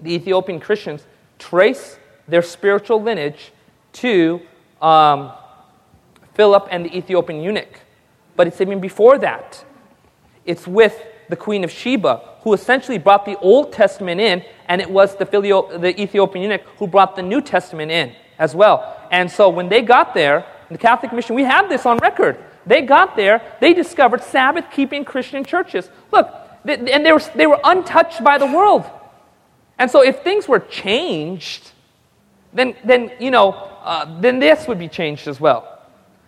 [0.00, 1.06] the Ethiopian Christians
[1.38, 3.52] trace their spiritual lineage
[3.94, 4.40] to
[4.80, 5.32] um,
[6.34, 7.80] Philip and the Ethiopian eunuch.
[8.36, 9.64] But it's even before that.
[10.44, 14.90] It's with the Queen of Sheba, who essentially brought the Old Testament in, and it
[14.90, 19.00] was the, Filio, the Ethiopian eunuch who brought the New Testament in as well.
[19.10, 22.38] And so when they got there, the Catholic mission, we have this on record.
[22.66, 25.90] They got there, they discovered Sabbath keeping Christian churches.
[26.10, 26.32] Look,
[26.64, 28.84] they, and they were, they were untouched by the world.
[29.78, 31.72] And so if things were changed,
[32.52, 35.82] then, then you know, uh, then this would be changed as well.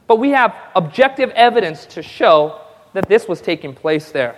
[0.07, 2.61] But we have objective evidence to show
[2.92, 4.36] that this was taking place there.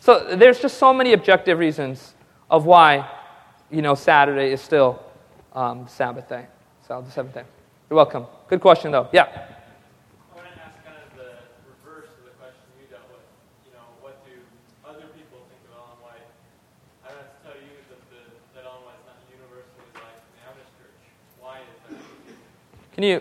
[0.00, 2.14] So there's just so many objective reasons
[2.50, 3.10] of why,
[3.70, 5.02] you know, Saturday is still
[5.52, 6.46] um, Sabbath day.
[6.88, 7.44] So the seventh day.
[7.90, 8.24] You're welcome.
[8.48, 9.08] Good question, though.
[9.12, 9.26] Yeah.
[22.94, 23.20] Can you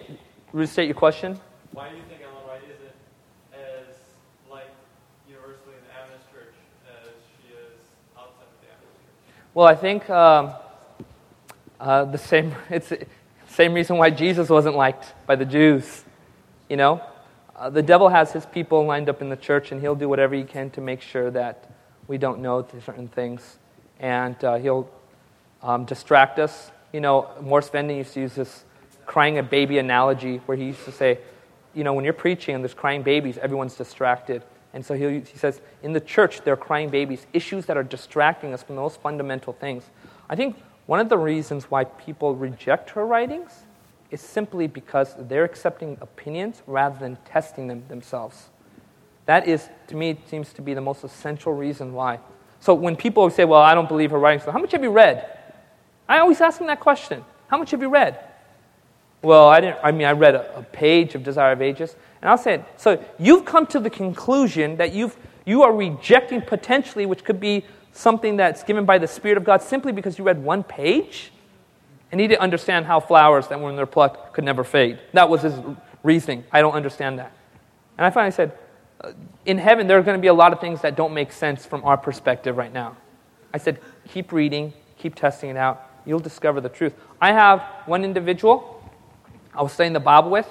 [0.53, 1.39] restate your question?
[1.71, 2.95] Why do you think Ellen White isn't
[3.53, 3.95] as
[4.49, 4.65] like
[5.29, 6.55] universally in the Adventist Church
[6.89, 7.85] as she is
[8.17, 9.45] outside of the Adventist Church?
[9.53, 10.53] Well, I think um,
[11.79, 12.55] uh, the same.
[12.71, 12.91] It's
[13.57, 16.03] same reason why Jesus wasn't liked by the Jews.
[16.69, 17.01] You know,
[17.55, 20.35] uh, the devil has his people lined up in the church, and he'll do whatever
[20.35, 21.67] he can to make sure that
[22.07, 23.57] we don't know certain things,
[23.99, 24.87] and uh, he'll
[25.63, 26.69] um, distract us.
[26.93, 28.63] You know, Morris Venden used to use this
[29.07, 31.17] crying a baby analogy where he used to say,
[31.73, 34.43] you know, when you're preaching and there's crying babies, everyone's distracted.
[34.75, 37.83] And so he, he says, in the church, there are crying babies, issues that are
[37.83, 39.83] distracting us from the most fundamental things.
[40.29, 40.57] I think
[40.87, 43.65] one of the reasons why people reject her writings
[44.09, 48.49] is simply because they're accepting opinions rather than testing them themselves.
[49.25, 52.19] That is, to me, seems to be the most essential reason why.
[52.61, 55.29] So when people say, well, I don't believe her writings, how much have you read?
[56.07, 57.23] I always ask them that question.
[57.47, 58.17] How much have you read?
[59.21, 59.79] Well, I didn't.
[59.83, 63.03] I mean, I read a, a page of Desire of Ages, and I'll say, so
[63.19, 65.17] you've come to the conclusion that you've
[65.47, 67.65] you are rejecting potentially, which could be
[67.97, 71.31] something that's given by the Spirit of God, simply because you read one page,
[72.11, 74.99] and he didn't understand how flowers that when they're plucked could never fade.
[75.13, 75.55] That was his
[76.03, 76.43] reasoning.
[76.51, 77.31] I don't understand that.
[77.97, 78.57] And I finally said,
[79.01, 79.11] uh,
[79.45, 81.65] in heaven, there are going to be a lot of things that don't make sense
[81.65, 82.95] from our perspective right now.
[83.53, 85.83] I said, keep reading, keep testing it out.
[86.05, 86.93] You'll discover the truth.
[87.19, 88.77] I have one individual
[89.57, 90.47] I was studying the Bible with,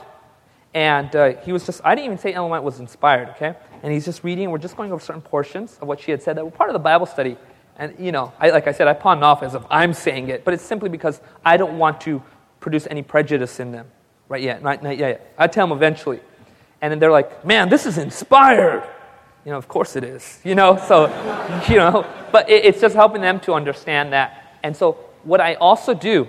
[0.77, 3.55] and uh, he was just, I didn't even say Ellen White was inspired, okay?
[3.83, 6.37] And he's just reading, we're just going over certain portions of what she had said
[6.37, 7.39] that were part of the Bible study.
[7.79, 10.45] And, you know, I, like I said, I pawned off as if I'm saying it,
[10.45, 12.23] but it's simply because I don't want to
[12.61, 13.87] produce any prejudice in them
[14.29, 15.01] right yet, not, not.
[15.39, 16.21] I tell them eventually.
[16.83, 18.87] And then they're like, man, this is inspired.
[19.47, 21.07] You know, of course it is, you know, so,
[21.71, 24.59] you know, but it, it's just helping them to understand that.
[24.63, 26.29] And so, what I also do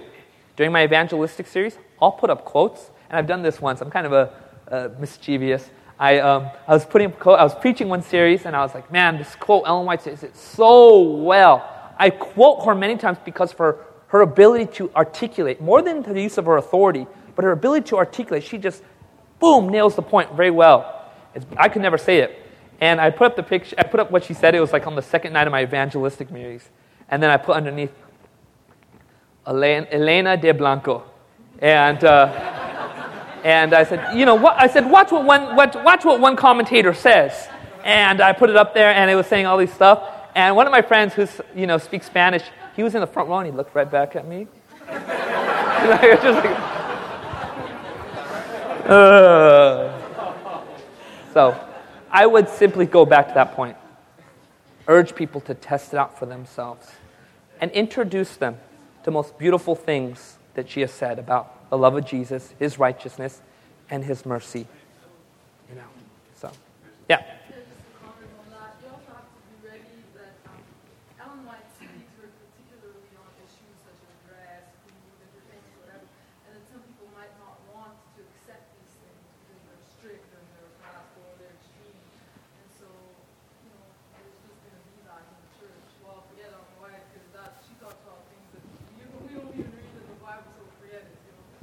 [0.55, 3.81] during my evangelistic series, I'll put up quotes, and I've done this once.
[3.81, 4.33] I'm kind of a,
[4.67, 5.69] a mischievous.
[5.99, 9.17] I, um, I was putting I was preaching one series, and I was like, man,
[9.17, 11.73] this quote Ellen White says it so well.
[11.97, 16.37] I quote her many times because her, her ability to articulate, more than the use
[16.37, 18.43] of her authority, but her ability to articulate.
[18.43, 18.83] She just
[19.39, 21.11] boom, nails the point very well.
[21.33, 22.43] It's, I could never say it.
[22.79, 24.53] And I put up the picture, I put up what she said.
[24.53, 26.69] It was like on the second night of my evangelistic meetings.
[27.09, 27.91] And then I put underneath
[29.47, 31.03] Elena de Blanco.
[31.59, 32.66] And, uh,
[33.43, 36.35] and I said, you know, what, I said, watch what, one, watch, watch what one
[36.35, 37.47] commentator says.
[37.83, 40.03] And I put it up there, and it was saying all these stuff.
[40.35, 42.43] And one of my friends who you know, speaks Spanish,
[42.75, 44.47] he was in the front row, and he looked right back at me.
[44.87, 46.57] just like,
[48.89, 49.93] uh.
[51.33, 51.59] So
[52.09, 53.77] I would simply go back to that point.
[54.87, 56.89] Urge people to test it out for themselves
[57.59, 58.57] and introduce them
[59.03, 63.41] to most beautiful things that she has said about the love of Jesus, his righteousness,
[63.89, 64.67] and his mercy.
[65.69, 65.87] You know.
[66.35, 66.51] So,
[67.09, 67.23] yeah.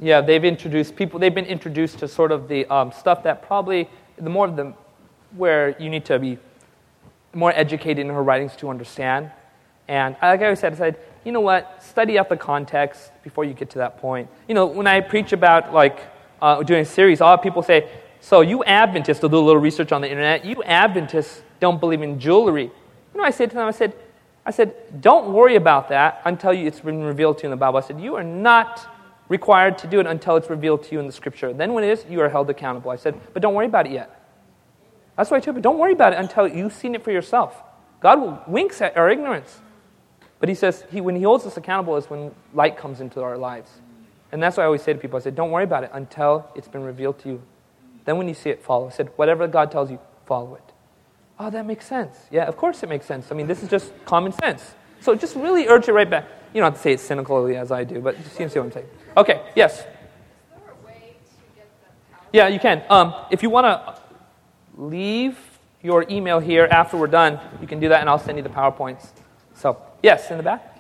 [0.05, 1.19] Yeah, they've introduced people.
[1.19, 3.89] They've been introduced to sort of the um, stuff that probably
[4.19, 4.75] the more of the
[5.35, 6.37] where you need to be
[7.33, 9.31] more educated in her writings to understand.
[9.89, 11.83] And like I always said, I said, you know what?
[11.83, 14.29] Study out the context before you get to that point.
[14.47, 15.99] You know, when I preach about like
[16.43, 17.89] uh, doing a series, a lot of people say,
[18.21, 20.45] "So you Adventists will do a little research on the internet.
[20.45, 23.95] You Adventists don't believe in jewelry." You know, I said to them, I said,
[24.45, 27.57] I said, don't worry about that until you, it's been revealed to you in the
[27.57, 27.79] Bible.
[27.79, 28.94] I said, you are not
[29.29, 31.53] required to do it until it's revealed to you in the scripture.
[31.53, 32.91] Then, when it is, you are held accountable.
[32.91, 34.21] I said, but don't worry about it yet.
[35.17, 37.63] That's why I told you, don't worry about it until you've seen it for yourself.
[38.01, 39.61] God winks at our ignorance.
[40.41, 43.39] But he says, he, when he holds us accountable is when light comes into our
[43.39, 43.71] lives.
[44.33, 46.51] And that's why I always say to people, I said, don't worry about it until
[46.55, 47.43] it's been revealed to you.
[48.05, 48.89] Then when you see it, follow.
[48.89, 50.73] I said, whatever God tells you, follow it.
[51.39, 52.17] Oh, that makes sense.
[52.31, 53.31] Yeah, of course it makes sense.
[53.31, 54.75] I mean, this is just common sense.
[55.01, 56.27] So just really urge it right back.
[56.55, 58.73] You don't have to say it cynically as I do, but you see what I'm
[58.73, 58.87] saying.
[59.17, 59.85] Okay, yes.
[62.33, 62.83] Yeah, you can.
[62.89, 64.01] Um, if you want to
[64.77, 65.37] leave
[65.83, 68.49] your email here after we're done, you can do that, and I'll send you the
[68.49, 69.09] PowerPoints.
[69.55, 70.74] So, yes, in the back.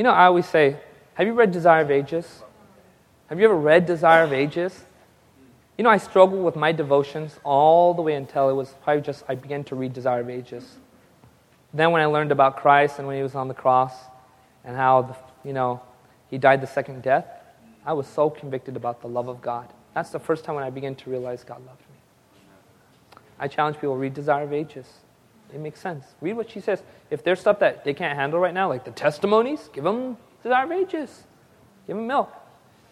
[0.00, 0.78] You know, I always say,
[1.12, 2.42] have you read Desire of Ages?
[3.26, 4.86] Have you ever read Desire of Ages?
[5.76, 9.24] You know, I struggled with my devotions all the way until it was probably just
[9.28, 10.78] I began to read Desire of Ages.
[11.74, 13.92] Then, when I learned about Christ and when he was on the cross
[14.64, 15.82] and how, the, you know,
[16.30, 17.26] he died the second death,
[17.84, 19.68] I was so convicted about the love of God.
[19.92, 23.20] That's the first time when I began to realize God loved me.
[23.38, 24.86] I challenge people read Desire of Ages.
[25.54, 26.04] It makes sense.
[26.20, 26.82] Read what she says.
[27.10, 30.72] If there's stuff that they can't handle right now, like the testimonies, give them of
[30.72, 31.24] Ages.
[31.86, 32.32] Give them milk.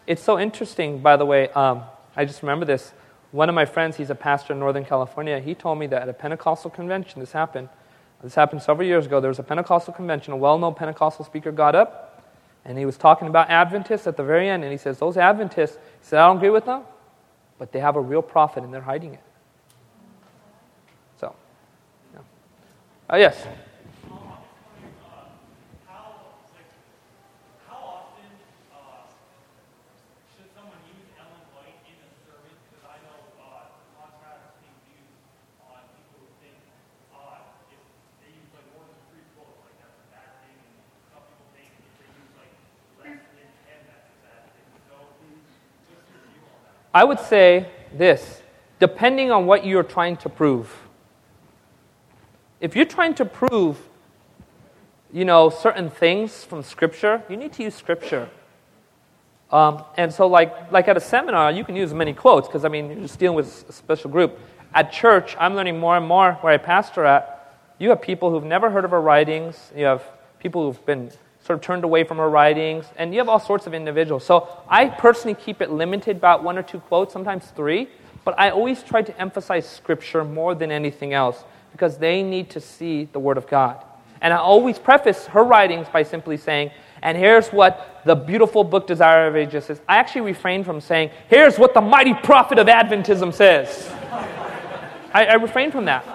[0.05, 1.49] It's so interesting, by the way.
[1.49, 1.83] Um,
[2.15, 2.93] I just remember this.
[3.31, 6.09] One of my friends, he's a pastor in Northern California, he told me that at
[6.09, 7.69] a Pentecostal convention, this happened.
[8.23, 9.21] This happened several years ago.
[9.21, 10.33] There was a Pentecostal convention.
[10.33, 12.23] A well known Pentecostal speaker got up,
[12.65, 14.63] and he was talking about Adventists at the very end.
[14.63, 16.83] And he says, Those Adventists, he said, I don't agree with them,
[17.57, 19.21] but they have a real prophet and they're hiding it.
[23.11, 23.47] Uh, yes.
[46.91, 48.41] I would say this
[48.79, 50.88] depending on what you're trying to prove
[52.61, 53.77] if you're trying to prove,
[55.11, 58.29] you know, certain things from Scripture, you need to use Scripture.
[59.51, 62.69] Um, and so, like, like at a seminar, you can use many quotes because, I
[62.69, 64.39] mean, you're just dealing with a special group.
[64.73, 67.57] At church, I'm learning more and more where I pastor at.
[67.79, 69.71] You have people who've never heard of her writings.
[69.75, 70.03] You have
[70.39, 71.11] people who've been
[71.43, 72.85] sort of turned away from her writings.
[72.97, 74.25] And you have all sorts of individuals.
[74.25, 77.87] So I personally keep it limited about one or two quotes, sometimes three.
[78.25, 82.59] But I always try to emphasize Scripture more than anything else because they need to
[82.59, 83.83] see the Word of God.
[84.21, 88.87] And I always preface her writings by simply saying, And here's what the beautiful book
[88.87, 89.81] Desire of Ages says.
[89.87, 93.89] I actually refrain from saying, here's what the mighty prophet of Adventism says.
[95.13, 96.05] I, I refrain from that.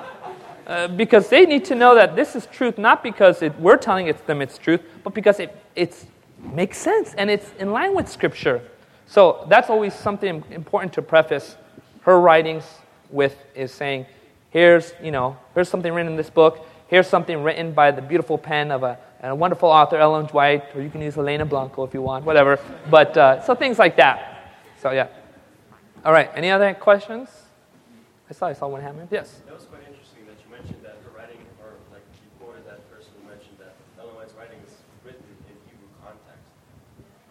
[0.67, 4.07] Uh, because they need to know that this is truth, not because it, we're telling
[4.07, 6.07] it, them it's truth, but because it it's,
[6.53, 8.63] makes sense and it's in line with Scripture.
[9.07, 11.57] So that's always something important to preface
[12.03, 12.65] her writings
[13.11, 14.07] with is saying,
[14.55, 18.39] here's, you know, here's something written in this book, here's something written by the beautiful
[18.39, 21.93] pen of a, a wonderful author, Ellen White, or you can use Elena Blanco if
[21.93, 22.59] you want, whatever.
[22.89, 24.55] But uh, so things like that.
[24.81, 25.09] So yeah.
[26.05, 27.29] All right, any other questions?
[28.31, 28.97] I saw I saw one hand.
[29.11, 29.43] Yes.
[29.45, 32.81] That was quite interesting that you mentioned that her writing, or like you quoted that
[32.93, 36.53] person who mentioned that Ellen White's writing is written in Hebrew context.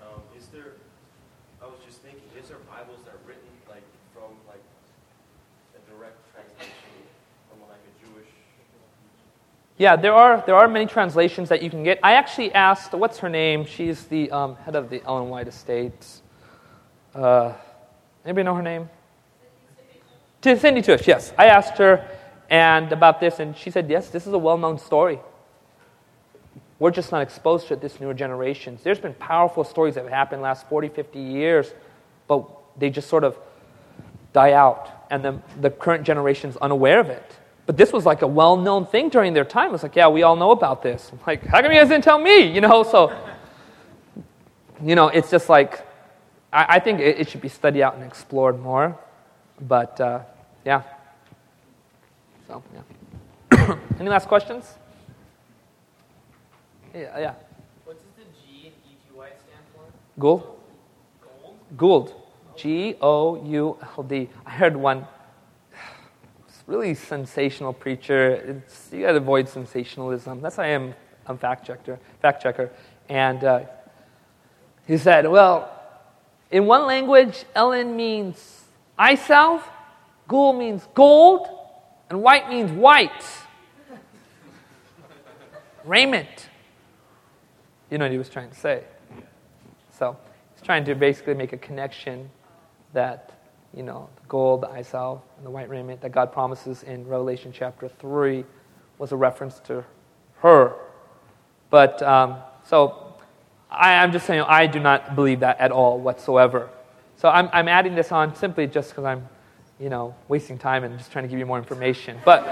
[0.02, 0.78] Um, is there?
[1.62, 4.62] I was just thinking, is there Bibles that are written like from like
[5.78, 6.94] a direct translation
[7.50, 8.30] from like a Jewish?
[9.78, 12.00] Yeah, there are there are many translations that you can get.
[12.04, 13.66] I actually asked, what's her name?
[13.66, 16.22] She's the um, head of the Ellen White Estates.
[17.16, 17.54] Uh,
[18.24, 18.90] anybody know her name?
[20.42, 21.34] To Cindy Tutsch, yes.
[21.38, 22.06] I asked her
[22.50, 25.20] and about this, and she said, yes, this is a well-known story.
[26.80, 28.84] We're just not exposed to it this newer generations.
[28.84, 31.74] There's been powerful stories that have happened last 40, 50 years,
[32.28, 32.46] but
[32.78, 33.38] they just sort of
[34.34, 37.40] die out, and the, the current generation's unaware of it.
[37.66, 39.70] But this was like a well-known thing during their time.
[39.70, 41.10] It was like, yeah, we all know about this.
[41.12, 42.42] I'm like, how come you guys didn't tell me?
[42.42, 43.16] You know, so,
[44.84, 45.86] you know, it's just like,
[46.52, 49.00] I, I think it, it, should be studied out and explored more.
[49.62, 50.20] But, uh,
[50.66, 50.84] yeah.
[52.48, 53.78] So, yeah.
[54.00, 54.66] Any last questions?
[56.94, 57.34] Yeah, yeah.
[57.86, 60.20] What does the G in E-T-Y stand for?
[60.20, 60.42] Gould?
[61.22, 61.56] Gold?
[61.78, 62.14] Gould.
[62.58, 64.30] G O U L D.
[64.46, 65.08] I heard one
[66.68, 68.62] really sensational preacher.
[68.66, 70.42] It's, you got to avoid sensationalism.
[70.42, 70.94] That's why I am
[71.28, 72.00] a fact checker.
[72.22, 72.72] Fact checker,
[73.10, 73.62] and uh,
[74.88, 75.70] he said, "Well,
[76.52, 78.64] in one language, Ellen means
[78.98, 79.68] eye salve,
[80.28, 81.48] Gould means gold,
[82.10, 83.24] and white means white.
[85.84, 86.50] Raiment.
[87.90, 88.84] You know what he was trying to say.
[89.98, 90.18] So
[90.54, 92.30] he's trying to basically make a connection
[92.94, 93.32] that,
[93.76, 97.52] you know, the gold, the salve, and the white raiment that God promises in Revelation
[97.54, 98.46] chapter 3
[98.98, 99.84] was a reference to
[100.40, 100.74] her.
[101.70, 103.16] But, um, so
[103.72, 106.70] I, am just saying, I do not believe that at all whatsoever.
[107.18, 109.28] So I'm, I'm adding this on simply just because I'm
[109.80, 112.18] you know, wasting time and just trying to give you more information.
[112.24, 112.46] But,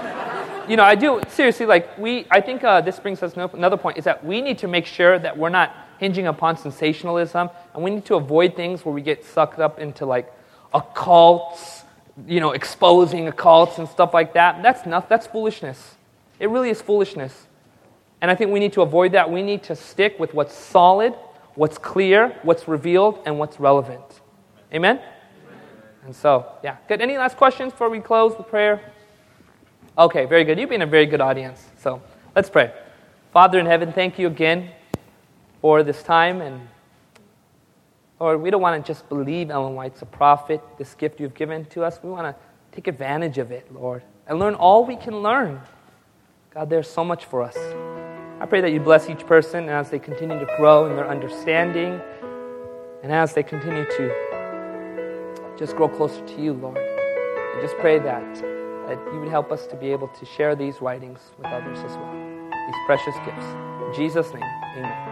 [0.68, 3.96] you know, I do, seriously, like, we, I think uh, this brings us another point
[3.96, 7.90] is that we need to make sure that we're not hinging upon sensationalism, and we
[7.90, 10.32] need to avoid things where we get sucked up into, like,
[10.74, 11.82] occults,
[12.26, 14.62] you know, exposing occults and stuff like that.
[14.62, 15.96] That's not, that's foolishness.
[16.38, 17.46] It really is foolishness.
[18.20, 19.30] And I think we need to avoid that.
[19.30, 21.14] We need to stick with what's solid,
[21.54, 24.20] what's clear, what's revealed, and what's relevant.
[24.72, 25.00] Amen?
[26.04, 26.76] And so, yeah.
[26.88, 27.00] Good.
[27.00, 28.92] Any last questions before we close with prayer?
[29.96, 30.58] Okay, very good.
[30.58, 31.68] You've been a very good audience.
[31.78, 32.00] So
[32.34, 32.72] let's pray.
[33.32, 34.70] Father in heaven, thank you again
[35.60, 36.40] for this time.
[36.40, 36.68] And
[38.22, 41.64] Lord, we don't want to just believe Ellen White's a prophet, this gift you've given
[41.70, 41.98] to us.
[42.04, 45.60] We want to take advantage of it, Lord, and learn all we can learn.
[46.54, 47.56] God, there's so much for us.
[48.40, 52.00] I pray that you bless each person as they continue to grow in their understanding
[53.02, 56.78] and as they continue to just grow closer to you, Lord.
[56.78, 60.80] And just pray that, that you would help us to be able to share these
[60.80, 63.46] writings with others as well, these precious gifts.
[63.84, 64.44] In Jesus' name,
[64.76, 65.11] amen.